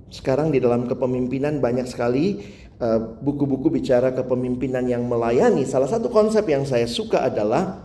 Sekarang 0.10 0.50
di 0.50 0.58
dalam 0.58 0.90
kepemimpinan 0.90 1.62
banyak 1.62 1.86
sekali 1.86 2.42
eh, 2.82 3.00
buku-buku 3.22 3.70
uh, 3.70 3.74
bicara 3.78 4.18
kepemimpinan 4.18 4.90
yang 4.90 5.06
melayani. 5.06 5.62
Salah 5.70 5.86
satu 5.86 6.10
konsep 6.10 6.42
yang 6.50 6.66
saya 6.66 6.90
suka 6.90 7.22
adalah 7.22 7.85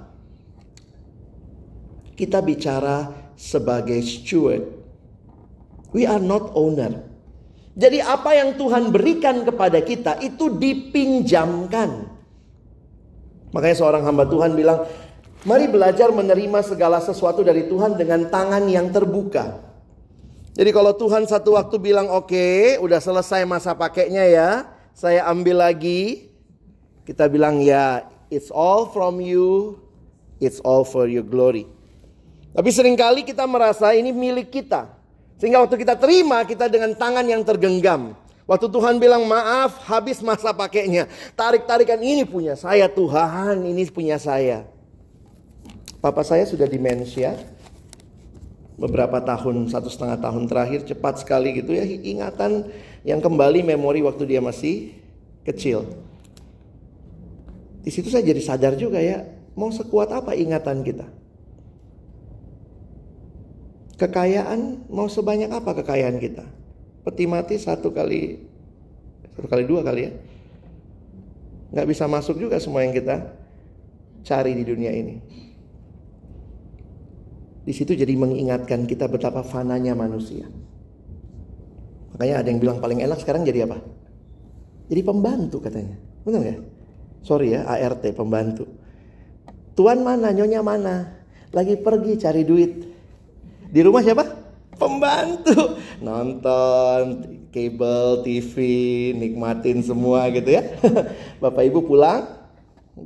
kita 2.21 2.45
bicara 2.45 3.09
sebagai 3.41 3.97
steward. 4.05 4.69
We 5.97 6.05
are 6.05 6.21
not 6.21 6.53
owner. 6.53 7.01
Jadi 7.73 8.05
apa 8.05 8.37
yang 8.37 8.61
Tuhan 8.61 8.93
berikan 8.93 9.41
kepada 9.41 9.81
kita 9.81 10.21
itu 10.21 10.53
dipinjamkan. 10.53 12.13
Makanya 13.57 13.77
seorang 13.81 14.05
hamba 14.05 14.29
Tuhan 14.29 14.53
bilang, 14.53 14.85
mari 15.49 15.65
belajar 15.65 16.13
menerima 16.13 16.61
segala 16.61 17.01
sesuatu 17.01 17.41
dari 17.41 17.65
Tuhan 17.67 17.97
dengan 17.97 18.29
tangan 18.29 18.69
yang 18.69 18.93
terbuka. 18.93 19.65
Jadi 20.53 20.71
kalau 20.77 20.93
Tuhan 20.93 21.25
satu 21.25 21.57
waktu 21.57 21.81
bilang 21.81 22.13
oke, 22.13 22.29
okay, 22.29 22.77
udah 22.85 23.01
selesai 23.01 23.49
masa 23.49 23.73
pakainya 23.73 24.29
ya, 24.29 24.51
saya 24.93 25.25
ambil 25.25 25.65
lagi. 25.65 26.29
Kita 27.09 27.27
bilang 27.33 27.65
ya, 27.65 28.05
it's 28.29 28.53
all 28.53 28.93
from 28.93 29.19
you, 29.25 29.81
it's 30.39 30.61
all 30.63 30.85
for 30.85 31.09
your 31.09 31.25
glory. 31.25 31.80
Tapi 32.51 32.69
sering 32.75 32.99
kali 32.99 33.23
kita 33.23 33.47
merasa 33.47 33.95
ini 33.95 34.11
milik 34.11 34.51
kita. 34.51 34.91
Sehingga 35.39 35.63
waktu 35.63 35.81
kita 35.81 35.97
terima, 35.97 36.43
kita 36.45 36.67
dengan 36.67 36.93
tangan 36.93 37.25
yang 37.25 37.41
tergenggam. 37.47 38.13
Waktu 38.45 38.67
Tuhan 38.67 38.99
bilang 38.99 39.25
maaf, 39.31 39.87
habis 39.87 40.19
masa 40.21 40.51
pakainya. 40.51 41.07
Tarik-tarikan 41.39 42.03
ini 42.03 42.27
punya 42.27 42.59
saya 42.59 42.91
Tuhan, 42.91 43.63
ini 43.63 43.87
punya 43.87 44.19
saya. 44.19 44.67
Papa 46.03 46.27
saya 46.27 46.43
sudah 46.45 46.67
demensia. 46.67 47.39
Beberapa 48.75 49.23
tahun, 49.23 49.71
satu 49.71 49.87
setengah 49.87 50.19
tahun 50.19 50.51
terakhir 50.51 50.83
cepat 50.83 51.23
sekali 51.23 51.63
gitu 51.63 51.77
ya. 51.77 51.87
Ingatan 51.87 52.67
yang 53.07 53.23
kembali 53.23 53.63
memori 53.63 54.03
waktu 54.03 54.27
dia 54.27 54.43
masih 54.43 54.99
kecil. 55.47 55.87
Di 57.81 57.95
situ 57.95 58.11
saya 58.11 58.27
jadi 58.27 58.43
sadar 58.43 58.75
juga 58.75 58.99
ya, 58.99 59.25
mau 59.55 59.71
sekuat 59.71 60.11
apa 60.11 60.35
ingatan 60.35 60.83
kita? 60.83 61.20
Kekayaan 64.01 64.89
mau 64.89 65.13
sebanyak 65.13 65.53
apa 65.53 65.77
kekayaan 65.77 66.17
kita? 66.17 66.49
Peti 67.05 67.29
mati 67.29 67.61
satu 67.61 67.93
kali 67.93 68.41
satu 69.37 69.45
kali 69.45 69.69
dua 69.69 69.85
kali 69.85 70.09
ya. 70.09 70.13
Nggak 71.77 71.87
bisa 71.93 72.09
masuk 72.09 72.41
juga 72.41 72.57
semua 72.57 72.81
yang 72.81 72.97
kita 72.97 73.29
cari 74.25 74.57
di 74.57 74.65
dunia 74.65 74.89
ini. 74.89 75.21
Di 77.61 77.77
situ 77.77 77.93
jadi 77.93 78.17
mengingatkan 78.17 78.89
kita 78.89 79.05
betapa 79.05 79.45
fananya 79.45 79.93
manusia. 79.93 80.49
Makanya 82.17 82.41
ada 82.41 82.49
yang 82.49 82.61
bilang 82.61 82.81
paling 82.81 83.05
enak 83.05 83.21
sekarang 83.21 83.45
jadi 83.45 83.69
apa? 83.69 83.85
Jadi 84.89 85.01
pembantu 85.05 85.61
katanya. 85.61 86.01
Benar 86.25 86.43
ya? 86.43 86.57
Sorry 87.21 87.53
ya, 87.53 87.69
ART 87.69 88.01
pembantu. 88.17 88.65
Tuan 89.77 90.01
mana, 90.01 90.33
nyonya 90.33 90.65
mana? 90.65 91.21
Lagi 91.53 91.77
pergi 91.77 92.17
cari 92.17 92.43
duit. 92.49 92.90
Di 93.71 93.81
rumah 93.87 94.03
siapa? 94.03 94.27
Pembantu. 94.75 95.79
Nonton 96.03 97.23
kabel, 97.55 98.27
TV, 98.27 98.55
nikmatin 99.15 99.79
semua 99.87 100.27
gitu 100.35 100.51
ya. 100.51 100.67
Bapak 101.43 101.63
Ibu 101.71 101.87
pulang, 101.87 102.27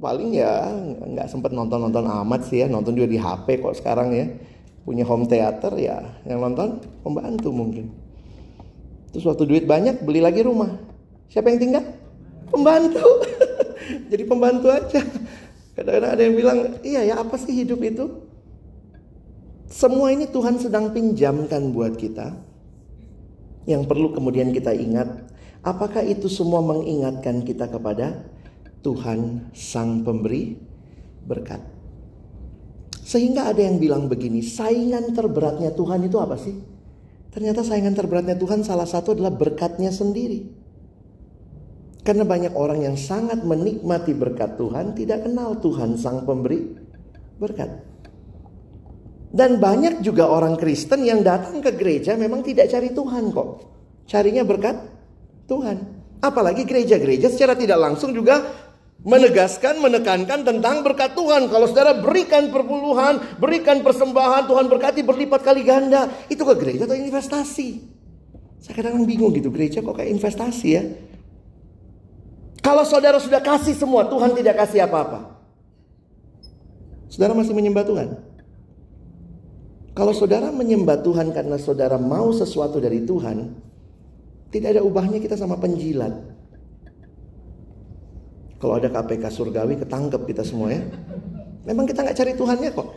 paling 0.01 0.41
ya 0.41 0.73
nggak 1.05 1.29
sempet 1.29 1.53
nonton-nonton 1.53 2.09
amat 2.09 2.49
sih 2.49 2.65
ya. 2.65 2.67
Nonton 2.67 2.97
juga 2.97 3.09
di 3.13 3.21
HP 3.21 3.61
kok 3.61 3.77
sekarang 3.77 4.17
ya. 4.17 4.27
Punya 4.85 5.05
home 5.09 5.25
theater 5.29 5.73
ya, 5.81 6.01
yang 6.29 6.45
nonton 6.45 6.81
pembantu 7.01 7.49
mungkin. 7.53 7.89
Terus 9.13 9.25
waktu 9.25 9.49
duit 9.49 9.65
banyak 9.65 10.05
beli 10.05 10.21
lagi 10.21 10.45
rumah. 10.45 10.77
Siapa 11.33 11.49
yang 11.49 11.61
tinggal? 11.61 11.85
Pembantu. 12.53 13.25
Jadi 14.13 14.23
pembantu 14.29 14.69
aja. 14.69 15.01
Kadang-kadang 15.75 16.11
ada 16.15 16.23
yang 16.23 16.37
bilang, 16.37 16.59
iya 16.85 17.01
ya 17.03 17.15
apa 17.21 17.35
sih 17.41 17.65
hidup 17.65 17.81
itu? 17.81 18.24
Semua 19.75 20.15
ini 20.15 20.31
Tuhan 20.31 20.55
sedang 20.63 20.95
pinjamkan 20.95 21.75
buat 21.75 21.99
kita. 21.99 22.31
Yang 23.67 23.91
perlu 23.91 24.15
kemudian 24.15 24.55
kita 24.55 24.71
ingat, 24.71 25.35
apakah 25.67 26.07
itu 26.07 26.31
semua 26.31 26.63
mengingatkan 26.63 27.43
kita 27.43 27.67
kepada 27.67 28.23
Tuhan 28.87 29.51
Sang 29.51 30.07
Pemberi 30.07 30.55
berkat. 31.27 31.59
Sehingga 33.03 33.51
ada 33.51 33.59
yang 33.67 33.83
bilang 33.83 34.07
begini, 34.07 34.47
saingan 34.47 35.11
terberatnya 35.11 35.75
Tuhan 35.75 36.07
itu 36.07 36.23
apa 36.23 36.39
sih? 36.39 36.55
Ternyata 37.35 37.67
saingan 37.67 37.99
terberatnya 37.99 38.39
Tuhan 38.39 38.63
salah 38.63 38.87
satu 38.87 39.19
adalah 39.19 39.35
berkatnya 39.35 39.91
sendiri. 39.91 40.55
Karena 42.07 42.23
banyak 42.23 42.55
orang 42.55 42.87
yang 42.87 42.95
sangat 42.95 43.43
menikmati 43.43 44.15
berkat 44.15 44.55
Tuhan 44.55 44.95
tidak 44.95 45.27
kenal 45.27 45.59
Tuhan 45.59 45.99
Sang 45.99 46.23
Pemberi 46.23 46.63
berkat. 47.43 47.94
Dan 49.35 49.59
banyak 49.59 49.99
juga 49.99 50.31
orang 50.31 50.55
Kristen 50.55 51.03
yang 51.03 51.27
datang 51.27 51.59
ke 51.59 51.75
gereja 51.75 52.15
memang 52.15 52.47
tidak 52.47 52.71
cari 52.71 52.95
Tuhan 52.95 53.35
kok. 53.35 53.49
Carinya 54.07 54.47
berkat 54.47 54.79
Tuhan. 55.51 55.77
Apalagi 56.23 56.63
gereja-gereja 56.63 57.27
secara 57.35 57.59
tidak 57.59 57.83
langsung 57.83 58.15
juga 58.15 58.47
menegaskan, 59.03 59.83
menekankan 59.83 60.47
tentang 60.47 60.87
berkat 60.87 61.19
Tuhan. 61.19 61.51
Kalau 61.51 61.67
saudara 61.67 61.99
berikan 61.99 62.55
perpuluhan, 62.55 63.43
berikan 63.43 63.83
persembahan, 63.83 64.47
Tuhan 64.47 64.71
berkati 64.71 65.03
berlipat 65.03 65.43
kali 65.43 65.67
ganda. 65.67 66.07
Itu 66.31 66.47
ke 66.47 66.55
gereja 66.55 66.87
atau 66.87 66.95
investasi? 66.95 67.83
Saya 68.63 68.75
kadang 68.81 69.03
bingung 69.03 69.35
gitu, 69.35 69.51
gereja 69.51 69.83
kok 69.83 69.99
kayak 69.99 70.15
investasi 70.15 70.69
ya? 70.71 70.83
Kalau 72.65 72.87
saudara 72.87 73.19
sudah 73.19 73.43
kasih 73.43 73.75
semua, 73.77 74.07
Tuhan 74.09 74.33
tidak 74.33 74.63
kasih 74.63 74.87
apa-apa. 74.89 75.37
Saudara 77.13 77.37
masih 77.37 77.53
menyembah 77.53 77.85
Tuhan? 77.85 78.34
Kalau 79.95 80.11
saudara 80.11 80.51
menyembah 80.51 81.07
Tuhan 81.07 81.31
karena 81.31 81.55
saudara 81.55 81.95
mau 81.95 82.35
sesuatu 82.35 82.83
dari 82.83 83.07
Tuhan, 83.07 83.55
tidak 84.51 84.75
ada 84.75 84.83
ubahnya 84.83 85.23
kita 85.23 85.39
sama 85.39 85.55
penjilat. 85.55 86.11
Kalau 88.59 88.75
ada 88.75 88.91
KPK 88.91 89.31
surgawi 89.31 89.79
ketangkep 89.79 90.23
kita 90.27 90.43
semua 90.43 90.75
ya. 90.75 90.83
Memang 91.63 91.87
kita 91.87 92.03
nggak 92.03 92.19
cari 92.19 92.33
Tuhannya 92.35 92.71
kok. 92.75 92.89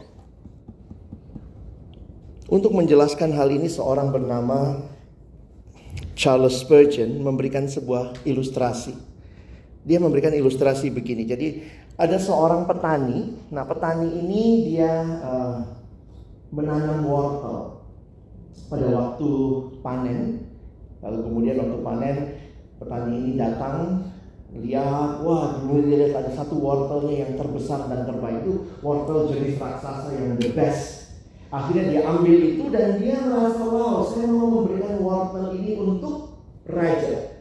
Untuk 2.50 2.74
menjelaskan 2.74 3.30
hal 3.36 3.54
ini 3.54 3.70
seorang 3.70 4.10
bernama 4.10 4.82
Charles 6.18 6.66
Spurgeon 6.66 7.22
memberikan 7.22 7.70
sebuah 7.70 8.26
ilustrasi. 8.26 8.98
Dia 9.86 10.02
memberikan 10.02 10.34
ilustrasi 10.34 10.90
begini. 10.90 11.30
Jadi 11.30 11.48
ada 11.94 12.18
seorang 12.18 12.66
petani. 12.66 13.38
Nah 13.54 13.64
petani 13.70 14.18
ini 14.24 14.44
dia 14.72 14.94
uh, 15.22 15.58
menanam 16.54 17.08
wortel 17.08 17.84
pada 18.68 18.88
waktu 18.92 19.30
panen. 19.80 20.20
Lalu 21.04 21.18
kemudian 21.24 21.56
waktu 21.62 21.80
panen 21.86 22.18
petani 22.78 23.14
ini 23.18 23.32
datang 23.38 24.06
lihat 24.58 25.22
wah 25.28 25.60
dulu 25.60 25.86
dia 25.86 26.08
lihat 26.08 26.24
ada 26.24 26.32
satu 26.32 26.56
wortelnya 26.58 27.26
yang 27.28 27.32
terbesar 27.36 27.86
dan 27.92 28.08
terbaik 28.08 28.48
itu 28.48 28.54
wortel 28.80 29.28
jenis 29.28 29.60
raksasa 29.60 30.08
yang 30.16 30.40
the 30.40 30.56
best 30.56 31.12
akhirnya 31.52 31.84
dia 31.92 32.02
ambil 32.08 32.38
itu 32.38 32.64
dan 32.72 32.96
dia 32.96 33.20
merasa 33.28 33.64
wow 33.68 34.08
saya 34.08 34.32
mau 34.32 34.62
memberikan 34.62 35.04
wortel 35.04 35.52
ini 35.52 35.76
untuk 35.76 36.40
raja 36.64 37.38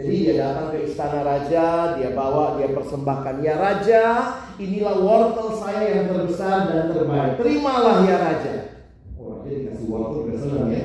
jadi 0.00 0.16
dia 0.16 0.34
datang 0.40 0.72
ke 0.72 0.86
istana 0.88 1.20
raja, 1.26 1.98
dia 1.98 2.14
bawa, 2.16 2.56
dia 2.56 2.72
persembahkan. 2.72 3.42
Ya 3.44 3.58
raja, 3.60 4.04
inilah 4.60 4.96
wortel 5.00 5.48
saya 5.56 5.82
yang 5.88 6.04
terbesar 6.12 6.68
dan 6.68 6.92
terbaik. 6.92 7.40
Terimalah 7.40 8.04
ya 8.04 8.16
raja. 8.20 8.54
Oh 9.16 9.40
raja 9.40 9.48
dikasih 9.48 9.86
wortel 9.88 10.28
juga 10.28 10.36
senang 10.36 10.68
ya. 10.68 10.84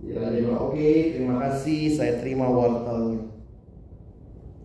Ya 0.00 0.14
raja 0.22 0.38
bilang, 0.38 0.62
oke 0.62 0.78
okay, 0.78 0.96
terima 1.18 1.34
kasih, 1.42 1.80
saya 1.92 2.22
terima 2.22 2.46
wortelnya. 2.46 3.34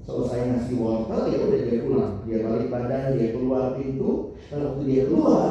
Selesai 0.05 0.39
ngasih 0.53 0.75
wortel, 0.77 1.21
ya 1.33 1.37
udah 1.41 1.59
dia 1.65 1.79
pulang. 1.81 2.13
Dia 2.29 2.37
balik 2.45 2.69
badan, 2.69 3.17
dia 3.17 3.27
keluar 3.33 3.73
pintu. 3.73 4.37
Dan 4.53 4.59
waktu 4.61 4.81
dia 4.85 5.03
keluar, 5.09 5.49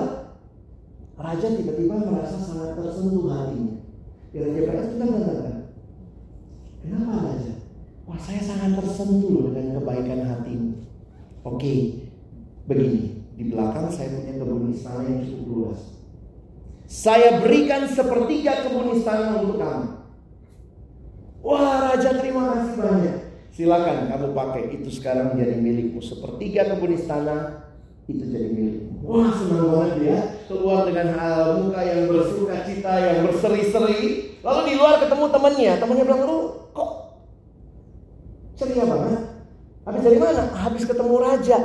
raja 1.18 1.46
tiba-tiba 1.50 1.94
merasa 2.06 2.38
sangat 2.38 2.78
tersentuh 2.78 3.26
hatinya. 3.26 3.82
Ya 4.30 4.38
raja 4.46 4.58
berkata, 4.62 4.90
kita 4.94 5.04
mengatakan, 5.10 5.56
kenapa 6.78 7.14
raja? 7.26 7.52
Wah 8.06 8.20
saya 8.22 8.38
sangat 8.38 8.78
tersentuh 8.78 9.50
dengan 9.50 9.82
kebaikan 9.82 10.20
hatimu. 10.22 10.70
Oke, 11.44 12.03
begini. 12.64 13.24
Di 13.34 13.50
belakang 13.50 13.90
saya 13.90 14.14
punya 14.14 14.38
kebun 14.38 14.70
istana 14.70 15.02
yang 15.10 15.26
cukup 15.26 15.46
luas. 15.50 15.80
Saya 16.86 17.42
berikan 17.42 17.90
sepertiga 17.90 18.62
kebun 18.62 18.94
istana 18.94 19.42
untuk 19.42 19.58
kamu. 19.58 19.88
Wah 21.44 21.92
raja 21.92 22.14
terima 22.14 22.54
kasih 22.54 22.74
banyak. 22.78 23.16
Silakan 23.54 24.10
kamu 24.10 24.26
pakai 24.32 24.62
itu 24.78 24.88
sekarang 24.94 25.34
menjadi 25.34 25.58
milikmu. 25.58 25.98
Sepertiga 25.98 26.70
kebun 26.72 26.94
istana 26.94 27.66
itu 28.06 28.22
jadi 28.22 28.48
milikmu. 28.48 29.02
Wah 29.02 29.34
senang 29.34 29.68
banget 29.74 29.92
ya. 30.00 30.18
Keluar 30.46 30.86
dengan 30.86 31.18
muka 31.58 31.80
yang 31.82 32.06
bersuka 32.06 32.56
cita, 32.64 32.92
yang 33.02 33.18
berseri-seri. 33.26 34.02
Lalu 34.44 34.60
di 34.68 34.74
luar 34.76 35.00
ketemu 35.02 35.24
temennya, 35.32 35.72
temennya 35.80 36.04
bilang 36.04 36.22
lu 36.28 36.38
kok 36.70 36.90
ceria 38.60 38.84
banget. 38.86 39.20
Habis 39.84 40.02
dari 40.04 40.18
mana? 40.20 40.42
Habis 40.54 40.84
ketemu 40.86 41.14
raja. 41.18 41.58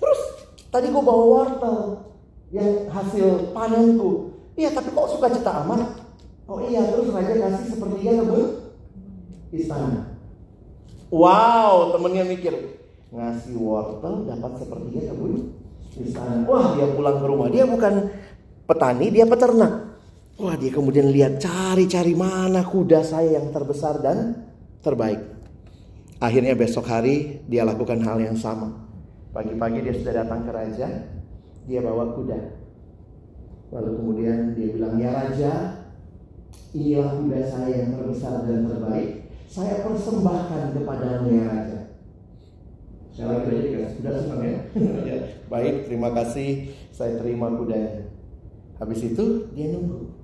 Terus 0.00 0.20
tadi 0.72 0.88
gue 0.88 1.02
bawa 1.04 1.24
wortel 1.28 1.76
yang 2.50 2.88
hasil 2.90 3.54
panenku. 3.54 4.34
Iya, 4.58 4.74
tapi 4.74 4.90
kok 4.90 5.08
suka 5.14 5.30
cita 5.30 5.62
amat? 5.64 6.02
Oh 6.50 6.58
iya, 6.66 6.82
terus 6.90 7.14
raja 7.14 7.30
kasih 7.30 7.78
sepertiga 7.78 8.26
ke 8.26 8.40
istana. 9.54 10.18
Wow, 11.10 11.94
temennya 11.94 12.26
mikir 12.26 12.54
ngasih 13.10 13.54
wortel 13.58 14.26
dapat 14.26 14.50
sepertiga 14.58 15.14
ke 15.14 15.28
istana. 16.02 16.42
Wah, 16.48 16.74
dia 16.74 16.90
pulang 16.90 17.16
ke 17.22 17.26
rumah. 17.30 17.46
Dia 17.54 17.64
bukan 17.70 18.10
petani, 18.66 19.06
dia 19.14 19.26
peternak. 19.30 19.72
Wah, 20.40 20.56
dia 20.56 20.72
kemudian 20.72 21.12
lihat 21.12 21.38
cari-cari 21.38 22.16
mana 22.16 22.64
kuda 22.64 23.04
saya 23.04 23.38
yang 23.38 23.52
terbesar 23.52 24.00
dan 24.00 24.40
terbaik. 24.80 25.20
Akhirnya 26.20 26.56
besok 26.56 26.88
hari 26.88 27.44
dia 27.46 27.62
lakukan 27.62 28.00
hal 28.02 28.18
yang 28.20 28.36
sama. 28.36 28.89
Pagi-pagi 29.30 29.78
dia 29.86 29.94
sudah 29.94 30.14
datang 30.26 30.42
ke 30.42 30.50
raja, 30.50 30.88
dia 31.70 31.80
bawa 31.86 32.18
kuda. 32.18 32.38
Lalu 33.70 33.90
kemudian 34.02 34.38
dia 34.58 34.74
bilang, 34.74 34.98
"Ya 34.98 35.14
raja, 35.14 35.52
inilah 36.74 37.14
kuda 37.22 37.38
saya 37.46 37.74
yang 37.86 37.94
terbesar 37.94 38.42
dan 38.42 38.66
terbaik. 38.66 39.30
Saya 39.46 39.86
persembahkan 39.86 40.74
kepadamu 40.74 41.26
ya 41.30 41.44
raja." 41.46 41.80
Saya 43.14 43.26
lagi 43.38 43.54
aja 43.54 43.62
dikasih 43.70 43.96
kuda 44.02 44.10
senang 44.18 44.42
ya. 44.42 44.58
ya. 45.14 45.16
Baik, 45.46 45.86
terima 45.86 46.10
kasih. 46.10 46.74
Saya 46.90 47.14
terima 47.22 47.54
kudanya. 47.54 48.10
Habis 48.82 49.14
itu 49.14 49.46
dia 49.54 49.70
nunggu. 49.70 50.18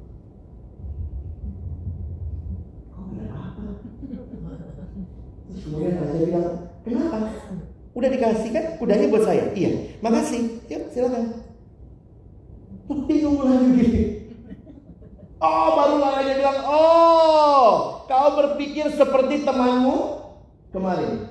Kemudian 5.66 5.98
raja 5.98 6.18
bilang, 6.22 6.50
kenapa? 6.86 7.18
Udah 7.96 8.08
dikasih 8.12 8.50
kan 8.52 8.64
kudanya 8.76 9.08
buat 9.08 9.24
saya? 9.24 9.56
Iya, 9.56 9.96
makasih. 10.04 10.60
Yuk 10.68 10.82
silakan. 10.92 11.24
Bingung 13.08 13.40
lagi. 13.40 13.88
Oh, 15.36 15.68
baru 15.76 15.96
raja 16.00 16.32
bilang, 16.32 16.60
oh, 16.64 18.04
kau 18.08 18.28
berpikir 18.36 18.88
seperti 18.92 19.44
temanmu 19.44 19.96
kemarin. 20.72 21.28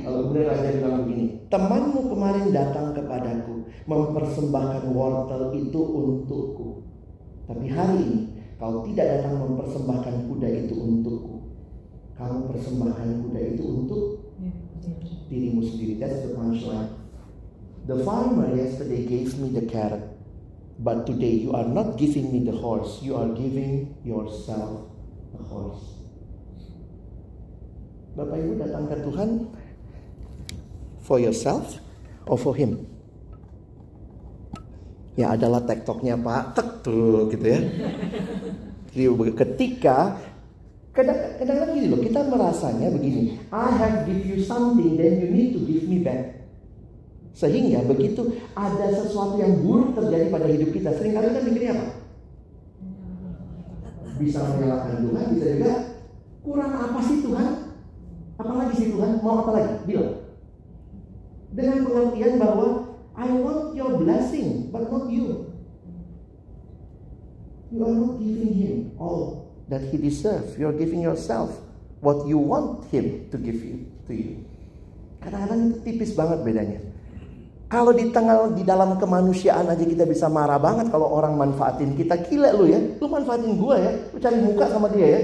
Lalu 0.00 0.18
kemudian 0.24 0.46
raja 0.48 0.68
bilang 0.72 0.94
begini, 1.04 1.26
temanmu 1.52 2.00
kemarin 2.08 2.46
datang 2.56 2.96
kepadaku 2.96 3.68
mempersembahkan 3.84 4.84
wortel 4.96 5.52
itu 5.56 5.80
untukku. 5.80 6.88
Tapi 7.44 7.68
hari 7.68 8.00
ini 8.00 8.20
kau 8.56 8.80
tidak 8.88 9.20
datang 9.20 9.44
mempersembahkan 9.44 10.14
kuda 10.30 10.48
itu 10.48 10.72
untukku 10.72 11.42
kamu 12.22 12.54
persembahkan 12.54 13.08
kuda 13.24 13.40
itu 13.56 13.62
untuk 13.66 14.02
dirimu 15.32 15.64
sendiri. 15.64 15.96
That's 15.96 16.28
the 16.28 16.36
punchline. 16.36 16.92
The 17.88 18.04
farmer 18.04 18.52
yesterday 18.52 19.08
gave 19.08 19.32
me 19.40 19.50
the 19.50 19.64
carrot, 19.66 20.04
but 20.78 21.08
today 21.08 21.32
you 21.40 21.56
are 21.56 21.66
not 21.66 21.96
giving 21.96 22.30
me 22.30 22.44
the 22.44 22.54
horse. 22.54 23.00
You 23.00 23.16
are 23.16 23.32
giving 23.32 23.96
yourself 24.04 24.92
a 25.34 25.42
horse. 25.42 25.82
Bapak 28.12 28.38
Ibu 28.44 28.60
datang 28.60 28.84
ke 28.92 28.96
Tuhan 29.00 29.30
for 31.00 31.16
yourself 31.16 31.80
or 32.28 32.36
for 32.36 32.52
him? 32.52 32.84
Ya 35.16 35.32
adalah 35.32 35.64
tektoknya 35.64 36.20
Pak, 36.20 36.56
tek 36.56 36.68
tuh 36.84 37.32
gitu 37.32 37.44
ya. 37.44 37.60
Jadi 38.92 39.32
ketika 39.32 40.20
Kadang-kadang 40.92 41.72
gini 41.72 41.88
loh, 41.88 42.00
kita 42.04 42.20
merasanya 42.28 42.92
begini, 42.92 43.40
I 43.48 43.68
have 43.80 44.04
give 44.04 44.28
you 44.28 44.44
something, 44.44 45.00
then 45.00 45.24
you 45.24 45.32
need 45.32 45.56
to 45.56 45.64
give 45.64 45.88
me 45.88 46.04
back. 46.04 46.44
Sehingga 47.32 47.80
begitu 47.88 48.28
ada 48.52 48.92
sesuatu 48.92 49.40
yang 49.40 49.64
buruk 49.64 49.96
terjadi 49.96 50.28
pada 50.28 50.44
hidup 50.52 50.68
kita, 50.68 50.92
sering 50.92 51.16
kali 51.16 51.32
kita 51.32 51.40
mikirnya 51.48 51.72
apa? 51.80 51.86
Bisa 54.20 54.38
menyalahkan 54.44 55.00
Tuhan, 55.00 55.24
bisa 55.32 55.46
juga 55.56 55.74
kurang 56.44 56.72
apa 56.76 56.98
sih 57.08 57.18
Tuhan? 57.24 57.48
Apalagi 58.36 58.74
sih 58.76 58.88
Tuhan? 58.92 59.10
Mau 59.24 59.34
apa 59.48 59.50
lagi? 59.56 59.74
Bilang. 59.88 60.28
Dengan 61.56 61.88
pengertian 61.88 62.36
bahwa 62.36 62.66
I 63.16 63.32
want 63.32 63.72
your 63.72 63.96
blessing, 63.96 64.68
but 64.68 64.92
not 64.92 65.08
you. 65.08 65.56
You 67.72 67.80
are 67.80 67.96
not 67.96 68.20
giving 68.20 68.52
him 68.52 68.92
all 69.00 69.41
that 69.68 69.82
he 69.90 69.98
deserves. 69.98 70.56
You're 70.58 70.74
giving 70.74 71.02
yourself 71.04 71.54
what 72.02 72.26
you 72.26 72.38
want 72.38 72.88
him 72.90 73.30
to 73.30 73.36
give 73.38 73.62
you 73.62 73.86
to 74.10 74.12
you. 74.14 74.42
Kadang-kadang 75.22 75.82
tipis 75.86 76.18
banget 76.18 76.42
bedanya. 76.42 76.80
Kalau 77.72 77.94
di 77.96 78.12
tengah 78.12 78.52
di 78.52 78.68
dalam 78.68 79.00
kemanusiaan 79.00 79.64
aja 79.64 79.80
kita 79.80 80.04
bisa 80.04 80.28
marah 80.28 80.60
banget 80.60 80.92
kalau 80.92 81.08
orang 81.08 81.40
manfaatin 81.40 81.96
kita 81.96 82.20
gila 82.28 82.52
lu 82.52 82.68
ya, 82.68 82.76
lu 83.00 83.06
manfaatin 83.08 83.56
gua 83.56 83.80
ya, 83.80 83.92
lu 84.12 84.18
cari 84.20 84.38
muka 84.44 84.68
sama 84.68 84.92
dia 84.92 85.08
ya. 85.08 85.20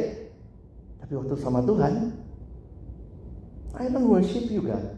Tapi 1.04 1.12
waktu 1.12 1.34
sama 1.36 1.60
Tuhan, 1.60 1.92
I 3.76 3.84
don't 3.92 4.08
worship 4.08 4.48
you 4.48 4.64
God. 4.64 4.96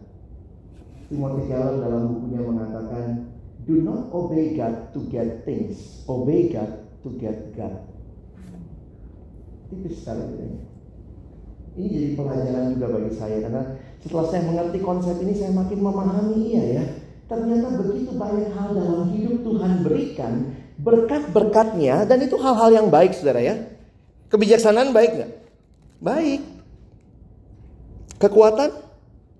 Timothy 1.11 1.51
Keller 1.51 1.75
dalam 1.83 2.07
bukunya 2.07 2.39
mengatakan, 2.39 3.27
do 3.67 3.83
not 3.83 4.07
obey 4.15 4.55
God 4.55 4.95
to 4.95 5.03
get 5.11 5.43
things, 5.43 6.07
obey 6.07 6.55
God 6.55 6.71
to 7.03 7.11
get 7.19 7.51
God. 7.51 7.90
Tipis 9.71 10.03
sekali 10.03 10.27
bedanya. 10.27 10.61
Ini 11.71 11.87
jadi 11.87 12.07
pelajaran 12.19 12.75
juga 12.75 12.87
bagi 12.91 13.11
saya 13.15 13.37
karena 13.39 13.63
setelah 14.03 14.25
saya 14.27 14.43
mengerti 14.43 14.79
konsep 14.83 15.15
ini 15.23 15.31
saya 15.31 15.55
makin 15.55 15.79
memahami 15.79 16.35
iya 16.51 16.63
ya. 16.67 16.83
Ternyata 17.31 17.79
begitu 17.79 18.11
banyak 18.11 18.51
hal 18.51 18.75
dalam 18.75 19.07
hidup 19.15 19.39
Tuhan 19.39 19.71
berikan 19.87 20.33
berkat-berkatnya 20.75 22.03
dan 22.03 22.19
itu 22.19 22.35
hal-hal 22.35 22.69
yang 22.75 22.87
baik 22.91 23.15
saudara 23.15 23.39
ya. 23.39 23.55
Kebijaksanaan 24.27 24.91
baik 24.91 25.11
nggak? 25.15 25.31
Baik. 26.03 26.41
Kekuatan? 28.19 28.75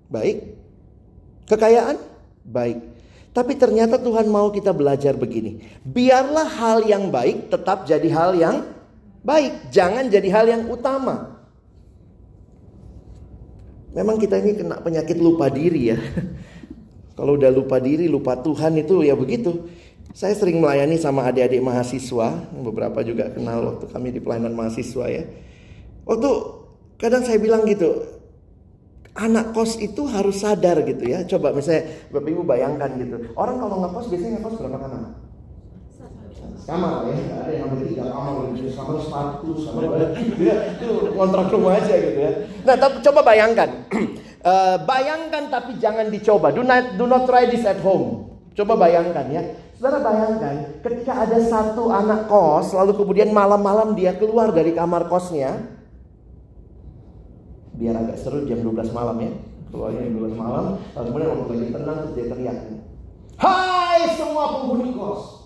Baik. 0.08 0.56
Kekayaan? 1.52 2.00
Baik. 2.48 2.80
Tapi 3.32 3.52
ternyata 3.56 4.00
Tuhan 4.00 4.28
mau 4.28 4.48
kita 4.48 4.72
belajar 4.72 5.16
begini. 5.16 5.60
Biarlah 5.84 6.48
hal 6.48 6.84
yang 6.88 7.12
baik 7.12 7.52
tetap 7.52 7.84
jadi 7.84 8.08
hal 8.12 8.36
yang 8.36 8.56
baik, 9.22 9.72
jangan 9.74 10.10
jadi 10.10 10.28
hal 10.30 10.46
yang 10.50 10.62
utama. 10.68 11.42
Memang 13.92 14.16
kita 14.16 14.40
ini 14.40 14.56
kena 14.56 14.80
penyakit 14.80 15.20
lupa 15.20 15.52
diri 15.52 15.92
ya. 15.92 15.98
Kalau 17.18 17.36
udah 17.36 17.52
lupa 17.52 17.76
diri, 17.76 18.08
lupa 18.08 18.40
Tuhan 18.40 18.80
itu 18.80 19.04
ya 19.04 19.12
begitu. 19.12 19.68
Saya 20.12 20.36
sering 20.36 20.60
melayani 20.60 21.00
sama 21.00 21.28
adik-adik 21.28 21.60
mahasiswa, 21.60 22.52
beberapa 22.52 23.00
juga 23.04 23.32
kenal 23.32 23.64
waktu 23.76 23.88
kami 23.88 24.08
di 24.12 24.20
pelayanan 24.20 24.52
mahasiswa 24.52 25.08
ya. 25.08 25.24
Waktu 26.04 26.30
kadang 27.00 27.24
saya 27.24 27.40
bilang 27.40 27.64
gitu, 27.68 28.00
anak 29.16 29.52
kos 29.52 29.76
itu 29.80 30.08
harus 30.08 30.40
sadar 30.40 30.84
gitu 30.88 31.04
ya. 31.04 31.24
Coba 31.28 31.52
misalnya 31.52 31.88
Bapak 32.12 32.28
Ibu 32.28 32.42
bayangkan 32.44 32.90
gitu. 32.96 33.16
Orang 33.36 33.60
kalau 33.60 33.76
ngekos 33.84 34.06
biasanya 34.08 34.40
ngekos 34.40 34.54
berapa 34.60 34.78
kamar? 34.80 35.02
Kamar 36.64 37.10
ya. 37.10 37.16
Ada 37.42 37.50
yang 37.50 37.62
namanya 37.68 37.84
tiga 37.90 38.04
kamar 38.08 38.34
gitu 38.54 38.70
kamar 38.74 38.96
satu 39.02 39.48
kamar 39.54 39.82
ya. 40.38 40.56
Itu 40.78 40.88
kontrak 41.14 41.46
rumah 41.50 41.72
aja 41.78 41.94
gitu 41.98 42.18
ya. 42.18 42.32
Nah 42.62 42.74
tapi 42.78 42.96
coba 43.02 43.20
bayangkan. 43.26 43.68
Uh, 44.42 44.76
bayangkan 44.90 45.42
tapi 45.50 45.76
jangan 45.82 46.06
dicoba. 46.08 46.54
Do 46.54 46.62
not 46.62 46.96
do 46.96 47.04
not 47.10 47.26
try 47.26 47.50
this 47.50 47.66
at 47.66 47.82
home. 47.82 48.30
Coba 48.54 48.78
bayangkan 48.78 49.26
ya. 49.32 49.42
Saudara 49.82 49.98
bayangkan 49.98 50.78
ketika 50.78 51.26
ada 51.26 51.38
satu 51.42 51.90
anak 51.90 52.30
kos 52.30 52.70
lalu 52.70 52.94
kemudian 52.94 53.34
malam-malam 53.34 53.98
dia 53.98 54.14
keluar 54.14 54.54
dari 54.54 54.70
kamar 54.78 55.10
kosnya 55.10 55.58
biar 57.74 57.98
agak 57.98 58.14
seru 58.14 58.46
jam 58.46 58.62
12 58.62 58.94
malam 58.94 59.18
ya. 59.18 59.32
Keluarnya 59.74 60.06
jam 60.06 60.14
12 60.22 60.38
malam 60.38 60.64
lalu 60.78 61.06
kemudian 61.10 61.28
waktu 61.34 61.50
lagi 61.50 61.66
tenang 61.74 61.96
terus 61.98 62.12
dia 62.14 62.26
teriak. 62.30 62.58
Hai 63.42 64.00
semua 64.14 64.44
penghuni 64.54 64.94
kos 64.94 65.41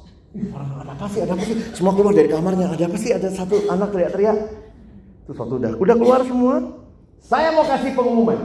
orang 0.52 0.68
ada 0.84 0.92
apa 0.92 1.06
sih, 1.08 1.20
ada 1.24 1.32
apa 1.32 1.44
sih? 1.44 1.56
Semua 1.72 1.92
keluar 1.96 2.12
dari 2.12 2.28
kamarnya, 2.28 2.66
ada 2.72 2.84
apa 2.88 2.96
sih? 3.00 3.10
Ada 3.12 3.28
satu 3.32 3.56
anak 3.68 3.88
teriak-teriak. 3.92 4.38
Terus 5.26 5.36
waktu 5.42 5.54
udah, 5.58 5.70
udah 5.80 5.94
keluar 5.98 6.20
semua. 6.22 6.54
Saya 7.24 7.50
mau 7.50 7.66
kasih 7.66 7.92
pengumuman. 7.96 8.38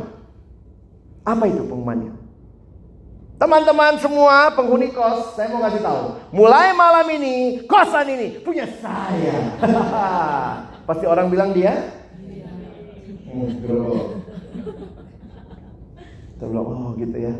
Apa 1.22 1.46
itu 1.46 1.62
pengumumannya? 1.68 2.14
Teman-teman 3.42 3.98
semua 3.98 4.54
penghuni 4.54 4.94
kos, 4.94 5.34
saya 5.34 5.50
mau 5.50 5.66
kasih 5.66 5.82
tahu. 5.82 6.14
Mulai 6.30 6.78
malam 6.78 7.10
ini, 7.10 7.66
kosan 7.66 8.06
ini 8.14 8.38
punya 8.46 8.70
saya. 8.78 9.58
Pasti 10.90 11.06
orang 11.10 11.34
bilang 11.34 11.50
dia? 11.50 11.74
Kita 16.38 16.46
bilang, 16.46 16.66
oh 16.70 16.94
gitu 17.02 17.18
ya. 17.18 17.34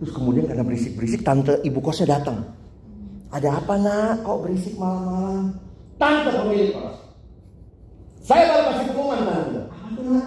Terus 0.00 0.12
kemudian 0.12 0.44
karena 0.44 0.64
berisik-berisik, 0.64 1.24
tante 1.24 1.60
ibu 1.64 1.80
kosnya 1.80 2.20
datang. 2.20 2.59
Ada 3.30 3.62
apa 3.62 3.74
nak? 3.78 4.26
Kok 4.26 4.38
berisik 4.42 4.74
malam-malam? 4.74 5.54
Tante 6.02 6.30
pemilik 6.34 6.74
kos. 6.74 6.98
Saya 8.26 8.50
baru 8.50 8.62
kasih 8.74 8.86
pengumuman 8.90 9.22
tante. 9.22 9.62
Apa 9.70 10.00
nak? 10.02 10.26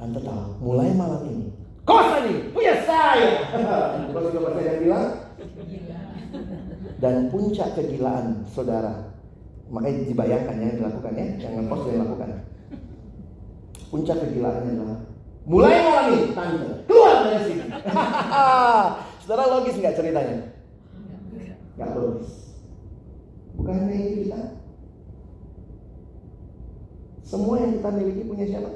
Tante 0.00 0.18
tahu, 0.24 0.44
mulai 0.64 0.88
malam 0.96 1.20
ini. 1.28 1.46
Kosan 1.84 2.28
ini 2.32 2.40
punya 2.52 2.74
saya. 2.84 3.44
Juga 4.12 4.50
saya 4.56 4.76
bilang, 4.80 5.08
dan 7.00 7.28
puncak 7.28 7.76
kegilaan 7.76 8.44
saudara. 8.52 9.12
Makanya 9.68 10.08
dibayangkan 10.08 10.56
ya 10.56 10.64
yang 10.64 10.78
dilakukan 10.80 11.12
ya, 11.12 11.26
yang 11.44 11.52
ngekos 11.60 11.82
yang 11.92 12.00
lakukan. 12.08 12.28
Puncak 13.88 14.16
kegilaannya 14.20 14.70
adalah 14.80 15.00
mulai 15.48 15.80
malam 15.80 16.06
ini 16.12 16.28
tante 16.32 16.68
keluar 16.88 17.14
dari 17.28 17.40
sini. 17.44 17.64
saudara 19.24 19.44
logis 19.48 19.76
nggak 19.76 19.96
ceritanya? 19.96 20.57
Nggak 21.78 21.94
logis. 21.94 22.58
Bukan 23.54 23.86
ini 23.86 24.26
kita. 24.26 24.58
Semua 27.22 27.62
yang 27.62 27.78
kita 27.78 27.88
miliki 27.94 28.22
punya 28.26 28.44
siapa? 28.50 28.70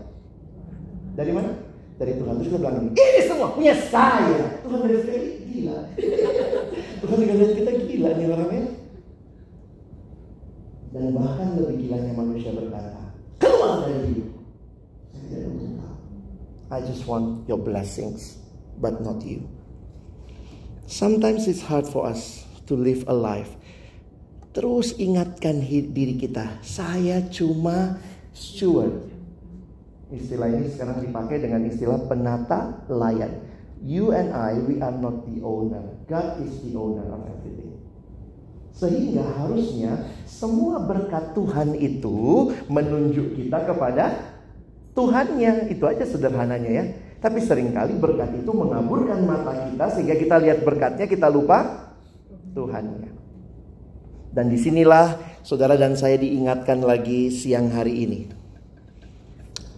Dari 1.18 1.32
mana? 1.34 1.50
Dari 1.98 2.14
Tuhan. 2.14 2.38
Terus 2.38 2.46
kita 2.46 2.58
bilang 2.62 2.78
ini, 2.94 3.22
semua 3.26 3.48
punya 3.58 3.74
saya. 3.74 4.62
Tuhan 4.62 4.78
dari 4.86 4.96
kita 5.02 5.18
gila. 5.50 5.78
Tuhan 7.02 7.18
dari 7.26 7.54
kita 7.58 7.72
gila 7.90 8.10
nih 8.14 8.26
orangnya. 8.30 8.64
Dan 10.92 11.04
bahkan 11.16 11.58
lebih 11.58 11.76
gilanya 11.88 12.12
manusia 12.14 12.54
berkata, 12.54 13.16
keluar 13.42 13.88
dari 13.88 14.14
hidup. 14.14 14.30
I 16.70 16.80
just 16.86 17.04
want 17.10 17.48
your 17.50 17.58
blessings, 17.58 18.38
but 18.78 19.00
not 19.02 19.24
you. 19.26 19.42
Sometimes 20.86 21.48
it's 21.48 21.64
hard 21.64 21.88
for 21.88 22.04
us 22.06 22.51
to 22.72 22.80
live 22.80 23.04
a 23.04 23.12
life. 23.12 23.52
Terus 24.56 24.96
ingatkan 24.96 25.60
diri 25.68 26.16
kita, 26.16 26.64
saya 26.64 27.20
cuma 27.28 28.00
steward. 28.32 29.12
Istilah 30.12 30.48
ini 30.48 30.68
sekarang 30.72 31.04
dipakai 31.04 31.40
dengan 31.40 31.68
istilah 31.68 32.08
penata 32.08 32.84
layan. 32.88 33.44
You 33.84 34.12
and 34.12 34.32
I, 34.32 34.56
we 34.64 34.80
are 34.80 34.92
not 34.92 35.24
the 35.28 35.40
owner. 35.44 35.80
God 36.08 36.40
is 36.44 36.52
the 36.64 36.76
owner 36.76 37.04
of 37.12 37.24
everything. 37.28 37.80
Sehingga 38.76 39.24
harusnya 39.40 40.04
semua 40.28 40.84
berkat 40.84 41.32
Tuhan 41.32 41.76
itu 41.76 42.52
menunjuk 42.68 43.40
kita 43.40 43.64
kepada 43.68 44.36
Tuhannya. 44.92 45.72
Itu 45.72 45.88
aja 45.88 46.04
sederhananya 46.04 46.70
ya. 46.70 46.84
Tapi 47.24 47.40
sering 47.40 47.72
kali 47.72 47.96
berkat 47.96 48.36
itu 48.36 48.52
mengaburkan 48.52 49.24
mata 49.24 49.70
kita 49.70 49.96
sehingga 49.96 50.14
kita 50.18 50.36
lihat 50.42 50.58
berkatnya 50.60 51.06
kita 51.08 51.30
lupa 51.32 51.81
Tuhannya. 52.52 53.10
Dan 54.32 54.48
di 54.48 54.56
sinilah 54.56 55.40
saudara 55.44 55.76
dan 55.76 55.92
saya 55.92 56.16
diingatkan 56.16 56.80
lagi 56.80 57.28
siang 57.28 57.68
hari 57.68 58.08
ini. 58.08 58.20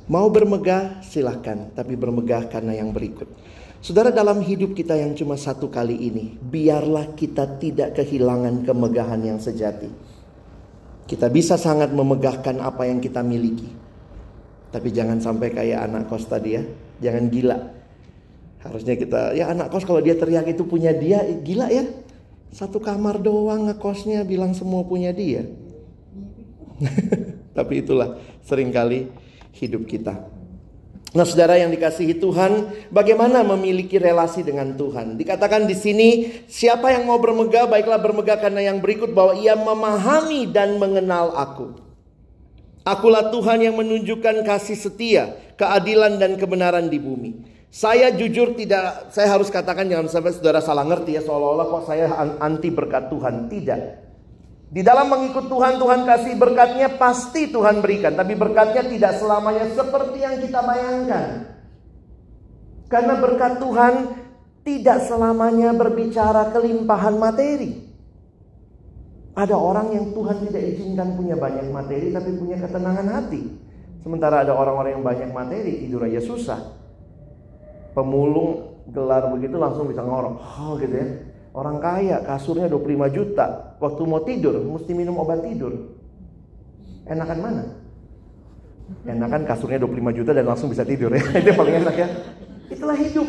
Mau 0.05 0.29
bermegah 0.29 1.01
silahkan, 1.01 1.73
tapi 1.73 1.97
bermegah 1.97 2.47
karena 2.53 2.77
yang 2.77 2.93
berikut. 2.93 3.27
Saudara 3.81 4.13
dalam 4.13 4.41
hidup 4.45 4.77
kita 4.77 4.97
yang 4.97 5.17
cuma 5.17 5.37
satu 5.37 5.73
kali 5.73 5.97
ini, 5.97 6.37
biarlah 6.39 7.17
kita 7.17 7.57
tidak 7.57 7.97
kehilangan 8.01 8.65
kemegahan 8.65 9.21
yang 9.25 9.41
sejati. 9.41 9.89
Kita 11.05 11.29
bisa 11.29 11.57
sangat 11.61 11.93
memegahkan 11.93 12.65
apa 12.65 12.89
yang 12.89 13.01
kita 13.01 13.21
miliki. 13.21 13.69
Tapi 14.73 14.89
jangan 14.89 15.21
sampai 15.21 15.53
kayak 15.53 15.89
anak 15.89 16.09
kos 16.09 16.25
tadi 16.29 16.57
ya, 16.57 16.63
jangan 17.01 17.25
gila. 17.29 17.59
Harusnya 18.65 18.95
kita, 18.97 19.37
ya 19.37 19.53
anak 19.53 19.69
kos 19.69 19.85
kalau 19.85 20.01
dia 20.01 20.17
teriak 20.17 20.49
itu 20.49 20.65
punya 20.65 20.93
dia, 20.93 21.21
gila 21.45 21.69
ya. 21.69 21.85
Satu 22.55 22.79
kamar 22.79 23.19
doang 23.19 23.67
ngekosnya 23.67 24.23
bilang 24.23 24.55
semua 24.55 24.87
punya 24.87 25.11
dia. 25.11 25.43
Tapi 27.59 27.83
itulah 27.83 28.23
sering 28.47 28.71
kali 28.71 29.11
hidup 29.59 29.91
kita. 29.91 30.15
Nah, 31.15 31.27
saudara 31.27 31.59
yang 31.59 31.71
dikasihi 31.75 32.19
Tuhan, 32.19 32.71
bagaimana 32.95 33.43
memiliki 33.43 33.99
relasi 33.99 34.47
dengan 34.47 34.75
Tuhan? 34.75 35.19
Dikatakan 35.19 35.67
di 35.67 35.75
sini, 35.75 36.09
siapa 36.47 36.95
yang 36.95 37.07
mau 37.07 37.19
bermegah, 37.19 37.67
baiklah 37.71 37.99
bermegah 37.99 38.39
karena 38.39 38.71
yang 38.71 38.79
berikut 38.79 39.11
bahwa 39.15 39.35
ia 39.39 39.59
memahami 39.59 40.47
dan 40.51 40.79
mengenal 40.79 41.35
aku. 41.35 41.75
Akulah 42.87 43.31
Tuhan 43.35 43.63
yang 43.63 43.79
menunjukkan 43.79 44.43
kasih 44.47 44.79
setia, 44.79 45.39
keadilan 45.59 46.19
dan 46.19 46.35
kebenaran 46.35 46.87
di 46.87 46.99
bumi. 46.99 47.54
Saya 47.75 48.15
jujur 48.15 48.55
tidak, 48.55 49.11
saya 49.11 49.35
harus 49.35 49.51
katakan 49.51 49.91
jangan 49.91 50.07
sampai 50.07 50.31
saudara 50.31 50.63
salah 50.63 50.87
ngerti 50.87 51.19
ya 51.19 51.27
seolah-olah 51.27 51.67
kok 51.75 51.91
saya 51.91 52.07
anti 52.39 52.71
berkat 52.71 53.11
Tuhan. 53.11 53.51
Tidak. 53.51 53.81
Di 54.71 54.79
dalam 54.87 55.11
mengikut 55.11 55.51
Tuhan, 55.51 55.83
Tuhan 55.83 56.07
kasih 56.07 56.39
berkatnya 56.39 56.95
pasti 56.95 57.51
Tuhan 57.51 57.83
berikan. 57.83 58.15
Tapi 58.15 58.39
berkatnya 58.39 58.87
tidak 58.87 59.19
selamanya 59.19 59.67
seperti 59.75 60.23
yang 60.23 60.39
kita 60.39 60.63
bayangkan. 60.63 61.27
Karena 62.87 63.19
berkat 63.19 63.59
Tuhan 63.59 63.95
tidak 64.63 64.99
selamanya 65.11 65.75
berbicara 65.75 66.55
kelimpahan 66.55 67.19
materi. 67.19 67.91
Ada 69.35 69.59
orang 69.59 69.99
yang 69.99 70.15
Tuhan 70.15 70.47
tidak 70.47 70.63
izinkan 70.63 71.19
punya 71.19 71.35
banyak 71.35 71.67
materi 71.75 72.15
tapi 72.15 72.39
punya 72.39 72.55
ketenangan 72.55 73.19
hati. 73.19 73.43
Sementara 73.99 74.47
ada 74.47 74.55
orang-orang 74.55 74.95
yang 74.95 75.03
banyak 75.03 75.35
materi 75.35 75.83
tidur 75.83 76.07
aja 76.07 76.23
susah 76.23 76.84
pemulung 77.95 78.83
gelar 78.91 79.31
begitu 79.33 79.57
langsung 79.57 79.89
bisa 79.89 80.05
ngorok. 80.05 80.35
Oh 80.61 80.77
gitu 80.77 80.93
ya. 80.93 81.07
Orang 81.55 81.79
kaya 81.79 82.19
kasurnya 82.27 82.67
25 82.67 83.15
juta. 83.15 83.79
Waktu 83.79 84.03
mau 84.05 84.21
tidur 84.27 84.59
mesti 84.59 84.91
minum 84.93 85.23
obat 85.23 85.41
tidur. 85.47 85.95
Enakan 87.07 87.39
mana? 87.39 87.63
Enakan 89.07 89.47
kasurnya 89.49 89.79
25 89.81 90.19
juta 90.19 90.31
dan 90.35 90.45
langsung 90.45 90.69
bisa 90.69 90.83
tidur 90.83 91.15
ya. 91.15 91.23
Itu 91.41 91.55
paling 91.55 91.75
enak 91.87 91.95
ya. 91.95 92.09
Itulah 92.69 92.99
hidup. 92.99 93.29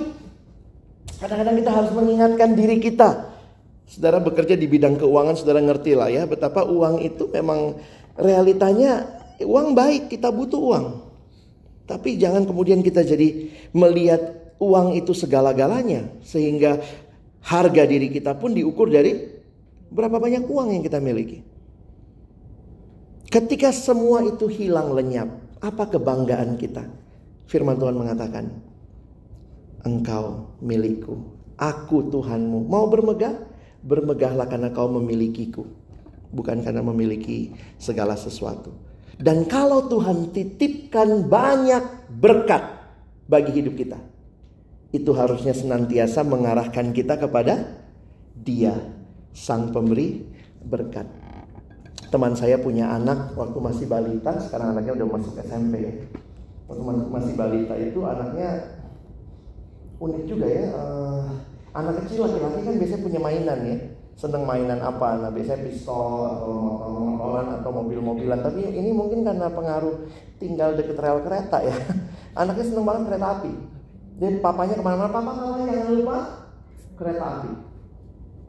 Kadang-kadang 1.21 1.55
kita 1.61 1.71
harus 1.71 1.91
mengingatkan 1.95 2.49
diri 2.57 2.81
kita. 2.81 3.31
Saudara 3.85 4.17
bekerja 4.17 4.57
di 4.57 4.65
bidang 4.65 4.97
keuangan, 4.97 5.37
saudara 5.37 5.61
ngerti 5.61 5.93
lah 5.93 6.09
ya 6.09 6.25
betapa 6.25 6.65
uang 6.65 7.05
itu 7.05 7.29
memang 7.29 7.77
realitanya 8.17 9.05
uang 9.37 9.77
baik, 9.77 10.09
kita 10.09 10.33
butuh 10.33 10.57
uang. 10.57 10.85
Tapi 11.85 12.17
jangan 12.17 12.49
kemudian 12.49 12.81
kita 12.81 13.05
jadi 13.05 13.53
melihat 13.77 14.34
uang 14.59 14.95
itu 14.95 15.11
segala-galanya 15.11 16.07
sehingga 16.23 16.79
harga 17.45 17.83
diri 17.85 18.09
kita 18.09 18.33
pun 18.39 18.55
diukur 18.55 18.89
dari 18.89 19.35
berapa 19.91 20.17
banyak 20.17 20.47
uang 20.49 20.75
yang 20.75 20.83
kita 20.83 20.97
miliki. 20.97 21.45
Ketika 23.29 23.69
semua 23.75 24.23
itu 24.23 24.47
hilang 24.47 24.95
lenyap, 24.95 25.27
apa 25.59 25.91
kebanggaan 25.91 26.55
kita? 26.55 26.87
Firman 27.45 27.75
Tuhan 27.75 27.97
mengatakan, 27.99 28.47
"Engkau 29.83 30.55
milikku, 30.63 31.19
aku 31.59 32.09
Tuhanmu." 32.09 32.65
Mau 32.69 32.87
bermegah? 32.87 33.35
Bermegahlah 33.85 34.49
karena 34.49 34.73
kau 34.73 34.89
memilikiku, 34.89 35.61
bukan 36.33 36.65
karena 36.65 36.81
memiliki 36.81 37.53
segala 37.77 38.17
sesuatu. 38.17 38.73
Dan 39.21 39.45
kalau 39.45 39.85
Tuhan 39.85 40.33
titipkan 40.33 41.29
banyak 41.29 42.09
berkat 42.17 42.65
bagi 43.29 43.61
hidup 43.61 43.77
kita, 43.77 43.99
itu 44.93 45.11
harusnya 45.15 45.55
senantiasa 45.55 46.21
mengarahkan 46.21 46.93
kita 46.93 47.17
kepada 47.17 47.83
Dia, 48.35 48.75
Sang 49.33 49.73
Pemberi 49.73 50.21
berkat. 50.65 51.07
Teman 52.13 52.37
saya 52.37 52.61
punya 52.61 52.93
anak 52.93 53.33
waktu 53.33 53.57
masih 53.57 53.85
balita, 53.89 54.37
sekarang 54.39 54.77
anaknya 54.77 54.93
udah 55.01 55.07
masuk 55.17 55.33
SMP 55.41 56.05
Waktu 56.65 56.81
masih 57.13 57.33
balita 57.37 57.73
itu 57.77 57.99
anaknya 58.05 58.77
unik 60.01 60.23
juga 60.25 60.47
ya. 60.49 60.65
Uh, 60.73 61.25
anak 61.77 62.05
kecil 62.05 62.25
laki-laki 62.25 62.59
kan 62.65 62.75
biasanya 62.81 63.01
punya 63.05 63.19
mainan 63.21 63.59
ya. 63.65 63.77
Seneng 64.15 64.47
mainan 64.47 64.79
apa? 64.79 65.19
Nah 65.19 65.29
biasanya 65.29 65.61
pistol 65.67 66.25
atau 66.25 66.51
motor-motoran 66.55 67.47
atau 67.61 67.69
mobil-mobilan. 67.69 68.39
Tapi 68.41 68.63
ini 68.63 68.89
mungkin 68.95 69.27
karena 69.27 69.51
pengaruh 69.51 70.07
tinggal 70.39 70.73
deket 70.73 70.97
rel 70.97 71.21
kereta 71.21 71.61
ya. 71.61 71.75
Anaknya 72.39 72.65
seneng 72.65 72.85
banget 72.87 73.13
kereta 73.13 73.27
api 73.41 73.74
jadi 74.15 74.39
papanya 74.39 74.79
ke 74.79 74.83
mana-mana, 74.83 75.11
papa 75.11 75.31
mamanya 75.35 75.65
jangan 75.75 75.93
lupa 75.95 76.17
kereta 76.95 77.23
api. 77.35 77.51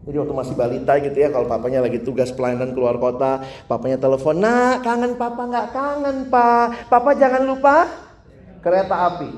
Jadi 0.07 0.17
waktu 0.23 0.35
masih 0.39 0.55
balita 0.55 0.93
gitu 1.03 1.19
ya, 1.19 1.29
kalau 1.35 1.51
papanya 1.51 1.83
lagi 1.83 1.99
tugas 1.99 2.31
pelayanan 2.31 2.71
keluar 2.71 2.95
kota, 3.03 3.43
papanya 3.67 3.99
telepon, 3.99 4.39
nak 4.39 4.87
kangen 4.87 5.19
papa 5.19 5.43
nggak 5.51 5.69
kangen 5.75 6.31
pak, 6.31 6.87
papa 6.87 7.11
jangan 7.19 7.43
lupa 7.43 7.91
kereta 8.63 9.11
api. 9.11 9.31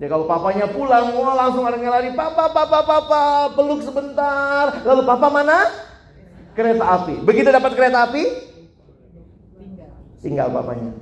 Ya 0.00 0.08
kalau 0.08 0.24
papanya 0.24 0.68
pulang, 0.72 1.12
wah 1.16 1.32
langsung 1.36 1.64
ada 1.64 1.76
yang 1.76 1.92
lari, 1.92 2.12
papa, 2.16 2.52
papa, 2.52 2.84
papa, 2.84 3.52
peluk 3.52 3.80
sebentar. 3.84 4.84
Lalu 4.84 5.02
papa 5.04 5.28
mana? 5.28 5.68
Kereta 6.56 6.84
api. 7.00 7.20
Begitu 7.20 7.48
dapat 7.52 7.76
kereta 7.76 8.08
api, 8.08 8.24
tinggal 10.24 10.48
papanya. 10.48 10.96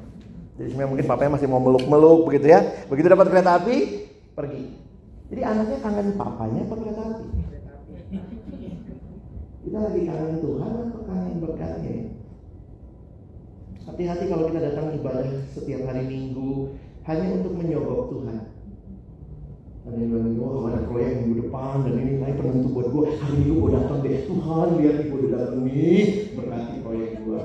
Jadi 0.58 0.68
sebenarnya 0.70 0.90
mungkin 0.90 1.06
papanya 1.06 1.30
masih 1.38 1.46
mau 1.50 1.62
meluk-meluk 1.62 2.26
begitu 2.30 2.50
ya. 2.50 2.66
Begitu 2.86 3.06
dapat 3.10 3.26
kereta 3.30 3.62
api, 3.62 3.76
pergi. 4.34 4.64
Jadi 5.30 5.40
anaknya 5.40 5.78
kangen 5.80 6.08
papanya 6.18 6.60
apa 6.68 6.74
kereta 6.76 7.02
api? 7.02 7.26
Kita 9.64 9.78
lagi 9.80 10.00
kangen 10.04 10.36
Tuhan 10.44 10.72
atau 10.90 11.00
kangen 11.08 11.34
berkatnya? 11.40 11.96
Hati-hati 13.84 14.24
kalau 14.28 14.44
kita 14.52 14.60
datang 14.60 14.86
ibadah 14.96 15.28
setiap 15.54 15.80
hari 15.88 16.04
Minggu 16.04 16.76
hanya 17.08 17.26
untuk 17.40 17.52
menyogok 17.56 18.12
Tuhan. 18.12 18.36
Ada 19.84 20.00
yang 20.00 20.08
bilang, 20.16 20.32
wah 20.40 20.72
ada 20.72 20.80
proyek 20.88 21.12
minggu 21.20 21.34
depan 21.44 21.84
dan 21.84 21.94
ini 22.00 22.12
naik 22.16 22.40
penentu 22.40 22.68
buat 22.72 22.88
gue. 22.88 23.04
Hari 23.20 23.34
Minggu 23.36 23.54
gue 23.60 23.72
datang 23.76 23.98
deh. 24.00 24.24
Tuhan 24.24 24.68
lihat 24.80 24.96
gue 25.04 25.18
udah 25.20 25.30
datang 25.36 25.60
nih. 25.68 26.04
Berkati 26.32 26.74
proyek 26.80 27.10
gue. 27.20 27.40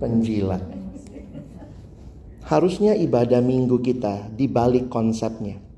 Penjilat. 0.00 0.62
Harusnya 2.48 2.96
ibadah 2.96 3.44
minggu 3.44 3.80
kita 3.84 4.32
dibalik 4.32 4.88
konsepnya. 4.88 5.71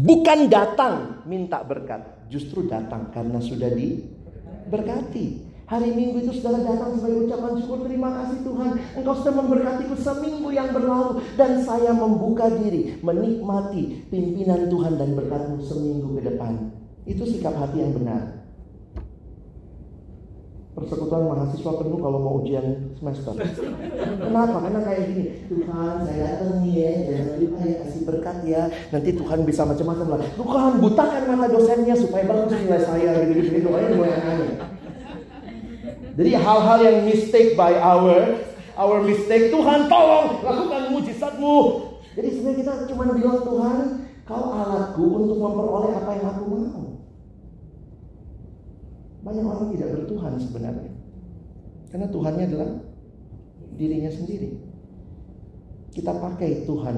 Bukan 0.00 0.48
datang 0.48 1.20
minta 1.28 1.60
berkat, 1.60 2.24
justru 2.32 2.64
datang 2.64 3.12
karena 3.12 3.36
sudah 3.36 3.68
diberkati. 3.68 5.52
Hari 5.70 5.94
Minggu 5.94 6.26
itu 6.26 6.40
saudara 6.40 6.66
datang 6.66 6.98
sebagai 6.98 7.30
ucapan 7.30 7.52
syukur 7.62 7.86
terima 7.86 8.10
kasih 8.10 8.42
Tuhan 8.42 8.70
Engkau 8.98 9.14
sudah 9.22 9.34
memberkatiku 9.38 9.94
seminggu 9.94 10.50
yang 10.50 10.74
berlalu 10.74 11.22
Dan 11.38 11.62
saya 11.62 11.94
membuka 11.94 12.50
diri 12.50 12.98
menikmati 12.98 14.02
pimpinan 14.10 14.66
Tuhan 14.66 14.98
dan 14.98 15.14
berkatmu 15.14 15.62
seminggu 15.62 16.18
ke 16.18 16.26
depan 16.26 16.74
Itu 17.06 17.22
sikap 17.22 17.54
hati 17.54 17.86
yang 17.86 17.94
benar 17.94 18.39
persekutuan 20.80 21.28
mahasiswa 21.28 21.72
penuh 21.76 21.98
kalau 22.00 22.18
mau 22.18 22.34
ujian 22.40 22.96
semester. 22.96 23.36
Kenapa? 24.16 24.56
Karena 24.64 24.80
kayak 24.80 25.02
gini, 25.12 25.24
Tuhan 25.52 25.94
saya 26.08 26.18
datang 26.24 26.64
nih 26.64 26.72
ya, 26.72 26.92
jangan 27.04 27.36
lupa 27.36 27.60
ya 27.60 27.76
kasih 27.84 28.00
berkat 28.08 28.36
ya. 28.48 28.62
Nanti 28.88 29.10
Tuhan 29.12 29.38
bisa 29.44 29.62
macam-macam 29.68 30.06
lah. 30.16 30.20
Tuhan 30.34 30.72
butakan 30.80 31.22
mata 31.28 31.46
dosennya 31.52 31.94
supaya 32.00 32.24
bagus 32.24 32.56
nilai 32.56 32.82
saya 32.82 33.10
gitu 33.28 33.32
gitu. 33.36 33.50
gitu. 33.60 33.68
Doanya 33.68 33.88
mulai 33.92 34.14
aneh. 34.16 34.52
Jadi 36.16 36.30
hal-hal 36.36 36.78
yang 36.82 36.98
mistake 37.06 37.54
by 37.54 37.76
our 37.76 38.40
our 38.74 38.98
mistake 39.04 39.52
Tuhan 39.52 39.86
tolong 39.86 40.40
lakukan 40.40 40.82
mujizatmu. 40.96 41.56
Jadi 42.16 42.28
sebenarnya 42.34 42.58
kita 42.64 42.72
cuma 42.90 43.14
bilang 43.14 43.40
Tuhan, 43.46 43.78
kau 44.26 44.50
alatku 44.50 45.04
untuk 45.06 45.38
memperoleh 45.38 45.92
apa 45.94 46.10
yang 46.18 46.26
aku 46.34 46.42
mau. 46.50 46.89
Banyak 49.30 49.46
orang 49.46 49.70
tidak 49.70 49.88
bertuhan 49.94 50.34
sebenarnya. 50.42 50.90
Karena 51.94 52.06
Tuhannya 52.10 52.44
adalah 52.50 52.70
dirinya 53.78 54.10
sendiri. 54.10 54.58
Kita 55.94 56.18
pakai 56.18 56.66
Tuhan 56.66 56.96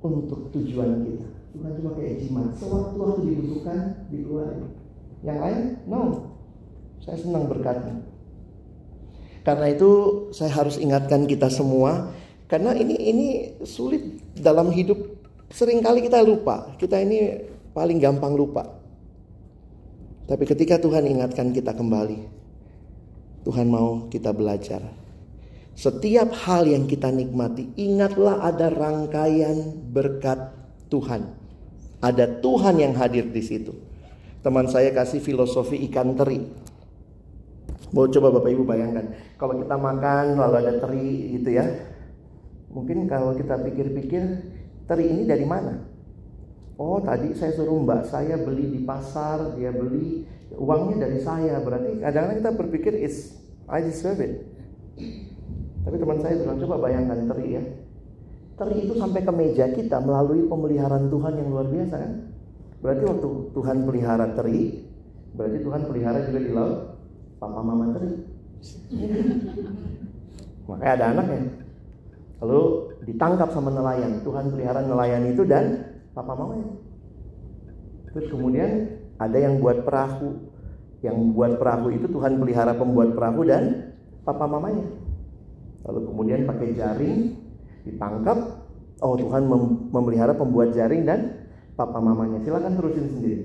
untuk 0.00 0.48
tujuan 0.56 1.04
kita. 1.04 1.28
Tuhan 1.52 1.70
cuma 1.76 1.90
kayak 1.92 2.24
jimat. 2.24 2.56
Sewaktu 2.56 2.96
waktu 2.96 3.20
dibutuhkan, 3.28 4.08
dikeluarin. 4.08 4.64
Yang 5.20 5.38
lain, 5.44 5.60
no. 5.84 6.00
Saya 7.04 7.20
senang 7.20 7.44
berkatnya. 7.52 8.00
Karena 9.44 9.68
itu 9.68 9.90
saya 10.32 10.52
harus 10.56 10.80
ingatkan 10.80 11.28
kita 11.28 11.52
semua. 11.52 12.16
Karena 12.48 12.72
ini 12.72 12.96
ini 12.96 13.28
sulit 13.68 14.24
dalam 14.40 14.72
hidup. 14.72 14.96
Seringkali 15.52 16.08
kita 16.08 16.24
lupa. 16.24 16.72
Kita 16.80 16.96
ini 16.96 17.44
paling 17.76 18.00
gampang 18.00 18.32
lupa. 18.32 18.87
Tapi 20.28 20.44
ketika 20.44 20.76
Tuhan 20.76 21.08
ingatkan 21.08 21.56
kita 21.56 21.72
kembali, 21.72 22.28
Tuhan 23.48 23.64
mau 23.64 24.12
kita 24.12 24.36
belajar. 24.36 24.84
Setiap 25.72 26.36
hal 26.44 26.68
yang 26.68 26.84
kita 26.84 27.08
nikmati, 27.08 27.72
ingatlah 27.80 28.44
ada 28.44 28.68
rangkaian 28.68 29.72
berkat 29.88 30.52
Tuhan. 30.92 31.32
Ada 32.04 32.44
Tuhan 32.44 32.76
yang 32.76 32.92
hadir 32.92 33.24
di 33.32 33.40
situ. 33.40 33.72
Teman 34.44 34.68
saya 34.68 34.92
kasih 34.92 35.24
filosofi 35.24 35.80
ikan 35.88 36.12
teri. 36.12 36.44
Mau 37.96 38.04
coba 38.04 38.28
Bapak 38.28 38.52
Ibu 38.52 38.68
bayangkan, 38.68 39.16
kalau 39.40 39.56
kita 39.64 39.80
makan 39.80 40.36
lalu 40.36 40.54
ada 40.60 40.72
teri 40.76 41.40
gitu 41.40 41.56
ya. 41.56 41.64
Mungkin 42.68 43.08
kalau 43.08 43.32
kita 43.32 43.56
pikir-pikir, 43.64 44.22
teri 44.84 45.08
ini 45.08 45.24
dari 45.24 45.48
mana? 45.48 45.87
Oh 46.78 47.02
tadi 47.02 47.34
saya 47.34 47.50
suruh 47.58 47.82
mbak 47.82 48.06
saya 48.06 48.38
beli 48.38 48.70
di 48.70 48.80
pasar, 48.86 49.58
dia 49.58 49.74
beli 49.74 50.22
uangnya 50.54 51.10
dari 51.10 51.18
saya. 51.18 51.58
Berarti 51.58 51.98
kadang-kadang 51.98 52.38
kita 52.38 52.52
berpikir 52.54 52.92
is 52.94 53.34
I 53.66 53.82
deserve 53.82 54.22
it. 54.22 54.46
Tapi 55.82 55.96
teman 55.98 56.22
saya 56.22 56.38
bilang 56.38 56.62
coba 56.62 56.86
bayangkan 56.86 57.18
teri 57.34 57.46
ya. 57.58 57.62
Teri 58.58 58.76
itu 58.86 58.94
sampai 58.94 59.26
ke 59.26 59.32
meja 59.34 59.66
kita 59.74 59.98
melalui 59.98 60.46
pemeliharaan 60.46 61.10
Tuhan 61.10 61.32
yang 61.34 61.48
luar 61.50 61.66
biasa 61.66 61.94
kan. 61.98 62.12
Berarti 62.78 63.02
waktu 63.10 63.28
Tuhan 63.58 63.76
pelihara 63.82 64.26
teri, 64.38 64.86
berarti 65.34 65.58
Tuhan 65.58 65.82
pelihara 65.90 66.18
juga 66.30 66.40
di 66.46 66.50
laut 66.54 66.74
papa 67.42 67.58
mama 67.58 67.90
teri. 67.98 68.10
Makanya 70.70 70.92
ada 70.94 71.04
anaknya. 71.10 71.42
Lalu 72.38 72.62
ditangkap 73.02 73.50
sama 73.50 73.74
nelayan. 73.74 74.22
Tuhan 74.22 74.46
pelihara 74.54 74.86
nelayan 74.86 75.26
itu 75.26 75.42
dan 75.42 75.87
papa 76.18 76.34
mamanya. 76.34 76.74
Terus 78.10 78.26
kemudian 78.34 78.70
ada 79.22 79.38
yang 79.38 79.62
buat 79.62 79.86
perahu. 79.86 80.50
Yang 80.98 81.16
buat 81.30 81.62
perahu 81.62 81.94
itu 81.94 82.10
Tuhan 82.10 82.42
pelihara 82.42 82.74
pembuat 82.74 83.14
perahu 83.14 83.46
dan 83.46 83.94
papa 84.26 84.50
mamanya. 84.50 84.82
Lalu 85.86 86.00
kemudian 86.10 86.40
pakai 86.42 86.74
jaring 86.74 87.38
ditangkap. 87.86 88.66
Oh 88.98 89.14
Tuhan 89.14 89.46
mem 89.46 89.94
memelihara 89.94 90.34
pembuat 90.34 90.74
jaring 90.74 91.06
dan 91.06 91.46
papa 91.78 92.02
mamanya. 92.02 92.42
Silakan 92.42 92.74
terusin 92.74 93.06
sendiri. 93.14 93.38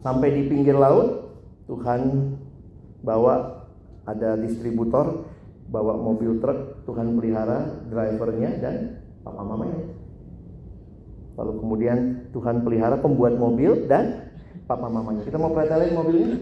Sampai 0.00 0.32
di 0.32 0.48
pinggir 0.48 0.72
laut 0.72 1.36
Tuhan 1.68 2.32
bawa 3.04 3.68
ada 4.08 4.40
distributor 4.40 5.28
bawa 5.68 6.00
mobil 6.00 6.40
truk 6.40 6.88
Tuhan 6.88 7.12
pelihara 7.12 7.84
drivernya 7.92 8.50
dan 8.58 9.04
papa 9.20 9.44
mamanya 9.44 9.89
Lalu 11.40 11.52
kemudian 11.56 11.98
Tuhan 12.36 12.60
pelihara 12.60 13.00
pembuat 13.00 13.40
mobil 13.40 13.88
dan 13.88 14.28
papa 14.68 14.92
mamanya. 14.92 15.24
Kita 15.24 15.40
mau 15.40 15.56
pretelin 15.56 15.96
mobilnya? 15.96 16.36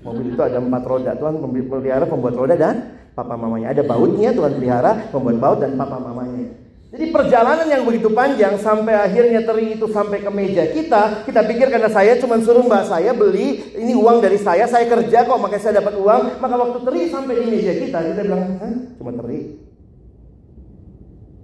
Mobil 0.00 0.32
itu 0.32 0.40
ada 0.40 0.56
empat 0.56 0.82
roda. 0.88 1.12
Tuhan 1.12 1.34
pelihara 1.44 2.08
pembuat 2.08 2.34
roda 2.40 2.56
dan 2.56 3.04
papa 3.12 3.36
mamanya. 3.36 3.68
Ada 3.76 3.84
bautnya 3.84 4.32
Tuhan 4.32 4.56
pelihara 4.56 5.12
pembuat 5.12 5.36
baut 5.36 5.58
dan 5.60 5.76
papa 5.76 6.00
mamanya. 6.00 6.56
Jadi 6.90 7.14
perjalanan 7.14 7.68
yang 7.70 7.86
begitu 7.86 8.10
panjang 8.10 8.58
sampai 8.58 8.96
akhirnya 8.98 9.46
teri 9.46 9.78
itu 9.78 9.86
sampai 9.86 10.26
ke 10.26 10.30
meja 10.34 10.66
kita, 10.74 11.22
kita 11.22 11.46
pikir 11.46 11.70
karena 11.70 11.86
saya 11.86 12.18
cuma 12.18 12.34
suruh 12.42 12.66
mbak 12.66 12.82
saya 12.82 13.14
beli, 13.14 13.62
ini 13.78 13.94
uang 13.94 14.18
dari 14.18 14.34
saya, 14.42 14.66
saya 14.66 14.90
kerja 14.90 15.22
kok, 15.22 15.38
makanya 15.38 15.62
saya 15.62 15.78
dapat 15.78 15.94
uang. 15.94 16.42
Maka 16.42 16.54
waktu 16.58 16.78
teri 16.82 17.06
sampai 17.06 17.38
di 17.38 17.46
meja 17.46 17.78
kita, 17.78 17.94
kita 17.94 18.20
bilang, 18.26 18.58
Hah, 18.58 18.74
cuma 18.98 19.14
teri. 19.22 19.62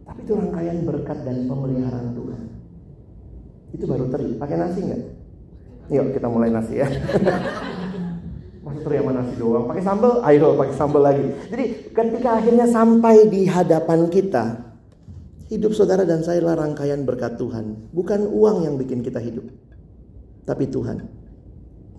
Tapi 0.03 0.21
itu 0.27 0.33
rangkaian 0.35 0.79
berkat 0.83 1.19
dan 1.23 1.37
pemeliharaan 1.47 2.11
Tuhan. 2.19 2.56
Itu 3.77 3.85
baru 3.85 4.09
teri. 4.09 4.41
Pakai 4.41 4.57
nasi 4.57 4.81
nggak? 4.81 5.03
Yuk 5.93 6.07
kita 6.17 6.27
mulai 6.33 6.49
nasi 6.49 6.81
ya. 6.81 6.89
Masa 8.65 8.81
teri 8.81 8.97
sama 8.99 9.13
nasi 9.13 9.33
doang? 9.37 9.69
Pakai 9.69 9.85
sambal? 9.85 10.13
Ayo 10.25 10.57
pakai 10.57 10.75
sambal 10.75 11.03
lagi. 11.05 11.27
Jadi 11.53 11.65
ketika 11.93 12.41
akhirnya 12.41 12.67
sampai 12.67 13.29
di 13.29 13.45
hadapan 13.45 14.09
kita, 14.09 14.65
hidup 15.53 15.77
saudara 15.77 16.09
dan 16.09 16.25
saya 16.25 16.41
adalah 16.41 16.65
rangkaian 16.65 17.05
berkat 17.05 17.37
Tuhan. 17.37 17.93
Bukan 17.93 18.27
uang 18.33 18.65
yang 18.65 18.75
bikin 18.81 19.05
kita 19.05 19.21
hidup. 19.21 19.45
Tapi 20.49 20.65
Tuhan. 20.73 21.05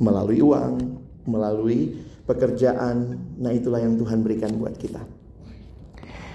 Melalui 0.01 0.41
uang, 0.41 0.73
melalui 1.29 1.93
pekerjaan. 2.25 3.21
Nah 3.37 3.53
itulah 3.53 3.79
yang 3.79 3.95
Tuhan 3.95 4.25
berikan 4.25 4.51
buat 4.57 4.75
kita. 4.75 5.05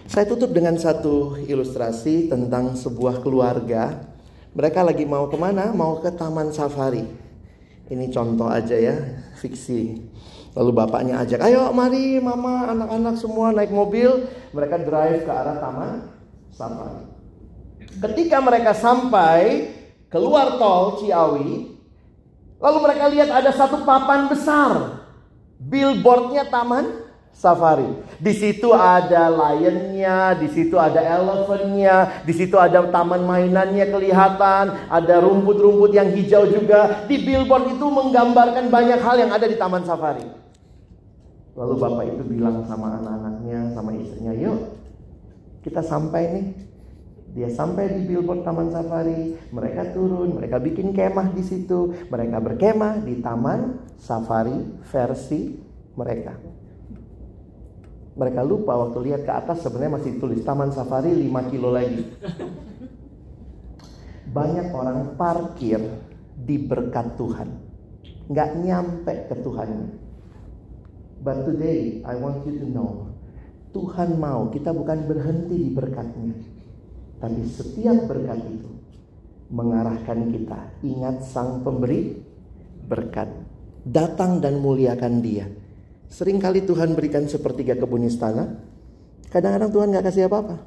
Saya 0.07 0.29
tutup 0.29 0.53
dengan 0.53 0.77
satu 0.77 1.41
ilustrasi 1.41 2.29
tentang 2.29 2.77
sebuah 2.77 3.25
keluarga 3.25 4.12
mereka 4.53 4.85
lagi 4.85 5.09
mau 5.09 5.29
ke 5.29 5.37
mana? 5.41 5.73
Mau 5.73 6.01
ke 6.05 6.13
taman 6.13 6.53
safari. 6.53 7.05
Ini 7.89 8.09
contoh 8.13 8.49
aja 8.49 8.77
ya, 8.77 8.97
fiksi. 9.37 10.01
Lalu 10.53 10.71
bapaknya 10.77 11.25
ajak, 11.25 11.41
ayo 11.49 11.73
mari 11.73 12.21
mama, 12.21 12.69
anak-anak 12.69 13.17
semua 13.17 13.57
naik 13.57 13.73
mobil. 13.73 14.29
Mereka 14.53 14.85
drive 14.85 15.25
ke 15.25 15.33
arah 15.33 15.57
taman 15.57 15.93
safari. 16.53 17.09
Ketika 18.01 18.41
mereka 18.41 18.77
sampai 18.77 19.73
keluar 20.13 20.61
tol 20.61 21.01
Ciawi, 21.01 21.73
lalu 22.61 22.79
mereka 22.85 23.05
lihat 23.09 23.33
ada 23.33 23.53
satu 23.53 23.85
papan 23.85 24.29
besar. 24.29 25.01
Billboardnya 25.57 26.49
taman 26.53 27.12
safari. 27.33 27.89
Di 28.21 28.33
situ 28.37 28.71
ada 28.71 29.33
lionnya, 29.33 30.39
di 30.39 30.49
situ 30.53 30.79
ada 30.79 31.03
elephantnya, 31.03 32.23
di 32.23 32.33
situ 32.37 32.55
ada 32.61 32.87
taman 32.93 33.27
mainannya 33.27 33.91
kelihatan, 33.91 34.77
ada 34.87 35.15
rumput-rumput 35.19 35.91
yang 35.97 36.13
hijau 36.13 36.47
juga. 36.47 37.09
Di 37.11 37.19
billboard 37.25 37.75
itu 37.75 37.87
menggambarkan 37.89 38.71
banyak 38.71 39.01
hal 39.03 39.17
yang 39.19 39.33
ada 39.35 39.47
di 39.49 39.57
taman 39.59 39.83
safari. 39.83 40.25
Lalu 41.53 41.75
bapak 41.77 42.05
itu 42.09 42.23
bilang 42.25 42.65
sama 42.65 42.97
anak-anaknya, 42.97 43.77
sama 43.77 43.93
istrinya, 43.93 44.33
yuk 44.33 44.73
kita 45.63 45.81
sampai 45.81 46.23
nih. 46.33 46.47
Dia 47.33 47.49
sampai 47.49 47.89
di 47.97 48.13
billboard 48.13 48.45
Taman 48.45 48.69
Safari, 48.69 49.41
mereka 49.57 49.89
turun, 49.97 50.37
mereka 50.37 50.61
bikin 50.61 50.93
kemah 50.93 51.33
di 51.33 51.41
situ, 51.41 51.97
mereka 52.13 52.45
berkemah 52.45 53.01
di 53.01 53.25
Taman 53.25 53.89
Safari 53.97 54.85
versi 54.85 55.57
mereka. 55.97 56.37
Mereka 58.23 58.47
lupa 58.47 58.79
waktu 58.79 59.11
lihat 59.11 59.27
ke 59.27 59.33
atas 59.35 59.67
sebenarnya 59.67 59.99
masih 59.99 60.23
tulis 60.23 60.47
Taman 60.47 60.71
Safari 60.71 61.11
5 61.11 61.51
kilo 61.51 61.75
lagi. 61.75 62.07
Banyak 64.31 64.71
orang 64.71 65.19
parkir 65.19 65.83
di 66.39 66.55
berkat 66.63 67.19
Tuhan. 67.19 67.51
Nggak 68.31 68.51
nyampe 68.63 69.15
ke 69.27 69.35
Tuhannya. 69.43 69.91
But 71.19 71.51
today 71.51 72.07
I 72.07 72.15
want 72.15 72.47
you 72.47 72.63
to 72.63 72.67
know 72.71 73.11
Tuhan 73.75 74.15
mau 74.23 74.55
kita 74.55 74.71
bukan 74.71 75.03
berhenti 75.11 75.59
di 75.59 75.71
berkatnya. 75.75 76.39
Tapi 77.19 77.43
setiap 77.43 78.07
berkat 78.07 78.39
itu 78.47 78.71
mengarahkan 79.51 80.31
kita. 80.31 80.79
Ingat 80.87 81.27
sang 81.27 81.67
pemberi 81.67 82.23
berkat. 82.87 83.35
Datang 83.83 84.39
dan 84.39 84.63
muliakan 84.63 85.19
dia. 85.19 85.51
Seringkali 86.13 86.69
Tuhan 86.69 86.93
berikan 86.93 87.25
sepertiga 87.25 87.73
kebun 87.73 88.05
istana. 88.05 88.61
Kadang-kadang 89.33 89.73
Tuhan 89.73 89.89
gak 89.97 90.05
kasih 90.13 90.29
apa-apa. 90.29 90.61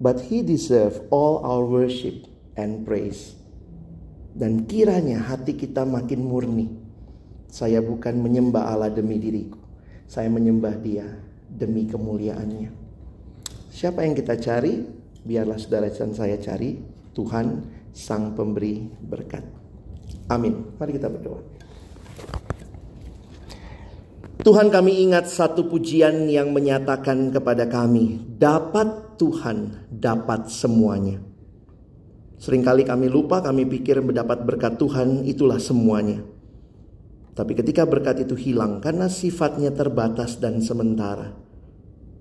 But 0.00 0.24
he 0.32 0.40
deserve 0.40 1.04
all 1.12 1.44
our 1.44 1.60
worship 1.60 2.24
and 2.56 2.88
praise. 2.88 3.36
Dan 4.32 4.64
kiranya 4.64 5.20
hati 5.20 5.60
kita 5.60 5.84
makin 5.84 6.24
murni. 6.24 6.72
Saya 7.52 7.84
bukan 7.84 8.16
menyembah 8.16 8.72
Allah 8.72 8.88
demi 8.88 9.20
diriku. 9.20 9.60
Saya 10.08 10.32
menyembah 10.32 10.80
dia 10.80 11.04
demi 11.52 11.84
kemuliaannya. 11.84 12.72
Siapa 13.68 14.08
yang 14.08 14.16
kita 14.16 14.40
cari? 14.40 14.80
Biarlah 15.20 15.60
saudara 15.60 15.92
dan 15.92 16.16
saya 16.16 16.40
cari 16.40 16.80
Tuhan 17.12 17.60
sang 17.92 18.32
pemberi 18.32 18.88
berkat. 19.04 19.44
Amin. 20.32 20.76
Mari 20.80 20.96
kita 20.96 21.12
berdoa. 21.12 21.55
Tuhan 24.46 24.70
kami 24.70 25.02
ingat 25.02 25.26
satu 25.26 25.66
pujian 25.66 26.30
yang 26.30 26.54
menyatakan 26.54 27.34
kepada 27.34 27.66
kami, 27.66 28.22
dapat 28.38 29.18
Tuhan, 29.18 29.90
dapat 29.90 30.46
semuanya. 30.46 31.18
Seringkali 32.38 32.86
kami 32.86 33.10
lupa, 33.10 33.42
kami 33.42 33.66
pikir 33.66 33.98
mendapat 34.06 34.46
berkat 34.46 34.78
Tuhan 34.78 35.26
itulah 35.26 35.58
semuanya. 35.58 36.22
Tapi 37.34 37.58
ketika 37.58 37.90
berkat 37.90 38.22
itu 38.22 38.38
hilang 38.38 38.78
karena 38.78 39.10
sifatnya 39.10 39.74
terbatas 39.74 40.38
dan 40.38 40.62
sementara, 40.62 41.34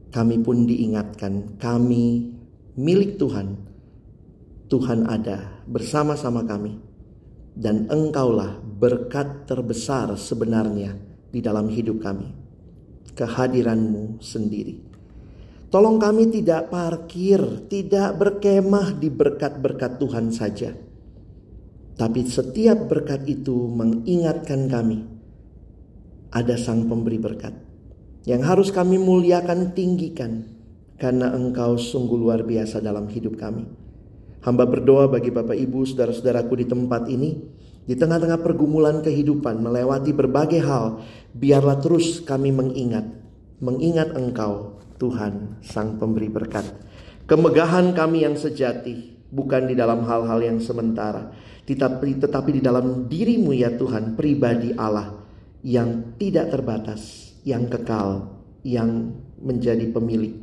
kami 0.09 0.41
pun 0.41 0.65
diingatkan, 0.65 1.61
kami 1.61 2.34
milik 2.73 3.21
Tuhan. 3.21 3.53
Tuhan 4.65 5.05
ada 5.13 5.61
bersama-sama 5.69 6.41
kami. 6.41 6.73
Dan 7.53 7.86
engkaulah 7.86 8.57
berkat 8.65 9.45
terbesar 9.45 10.17
sebenarnya 10.17 11.14
di 11.36 11.43
dalam 11.43 11.67
hidup 11.67 11.99
kami. 11.99 12.31
Kehadiranmu 13.11 14.23
sendiri. 14.23 14.79
Tolong 15.67 15.99
kami 15.99 16.31
tidak 16.31 16.71
parkir, 16.71 17.67
tidak 17.67 18.15
berkemah 18.15 18.95
di 18.95 19.11
berkat-berkat 19.11 19.99
Tuhan 19.99 20.31
saja. 20.31 20.71
Tapi 21.99 22.23
setiap 22.23 22.88
berkat 22.88 23.27
itu 23.27 23.67
mengingatkan 23.67 24.71
kami 24.71 25.03
ada 26.31 26.55
sang 26.59 26.88
pemberi 26.88 27.15
berkat 27.15 27.55
yang 28.27 28.43
harus 28.43 28.67
kami 28.71 28.99
muliakan 28.99 29.71
tinggikan 29.71 30.43
karena 30.99 31.31
engkau 31.31 31.79
sungguh 31.79 32.19
luar 32.19 32.43
biasa 32.43 32.83
dalam 32.83 33.07
hidup 33.07 33.39
kami. 33.39 33.63
Hamba 34.43 34.67
berdoa 34.69 35.09
bagi 35.09 35.33
Bapak 35.33 35.57
Ibu, 35.57 35.88
saudara-saudaraku 35.89 36.53
di 36.61 36.65
tempat 36.69 37.09
ini, 37.09 37.33
di 37.86 37.93
tengah-tengah 37.93 38.41
pergumulan 38.41 39.05
kehidupan, 39.05 39.61
melewati 39.61 40.09
berbagai 40.09 40.61
hal, 40.65 41.05
biarlah 41.38 41.77
terus 41.77 42.21
kami 42.25 42.49
mengingat, 42.49 43.05
mengingat 43.61 44.17
Engkau, 44.17 44.81
Tuhan, 44.97 45.61
Sang 45.61 46.01
Pemberi 46.01 46.29
Berkat. 46.33 46.65
Kemegahan 47.29 47.93
kami 47.93 48.25
yang 48.25 48.33
sejati, 48.33 49.17
bukan 49.29 49.69
di 49.69 49.77
dalam 49.77 50.01
hal-hal 50.05 50.41
yang 50.41 50.57
sementara, 50.57 51.29
tetapi, 51.65 52.21
tetapi 52.21 52.57
di 52.57 52.61
dalam 52.61 53.05
dirimu 53.05 53.53
ya 53.53 53.73
Tuhan, 53.73 54.17
pribadi 54.17 54.73
Allah 54.73 55.21
yang 55.65 56.17
tidak 56.17 56.53
terbatas, 56.53 57.33
yang 57.45 57.69
kekal, 57.69 58.33
yang 58.65 59.13
menjadi 59.41 59.89
pemilik, 59.93 60.33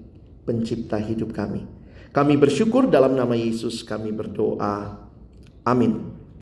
pencipta 0.47 0.99
hidup 0.99 1.35
kami. 1.35 1.67
Kami 2.15 2.35
bersyukur 2.39 2.87
dalam 2.87 3.19
nama 3.19 3.35
Yesus 3.35 3.83
kami 3.83 4.15
berdoa. 4.15 5.09
Amin. 5.67 6.22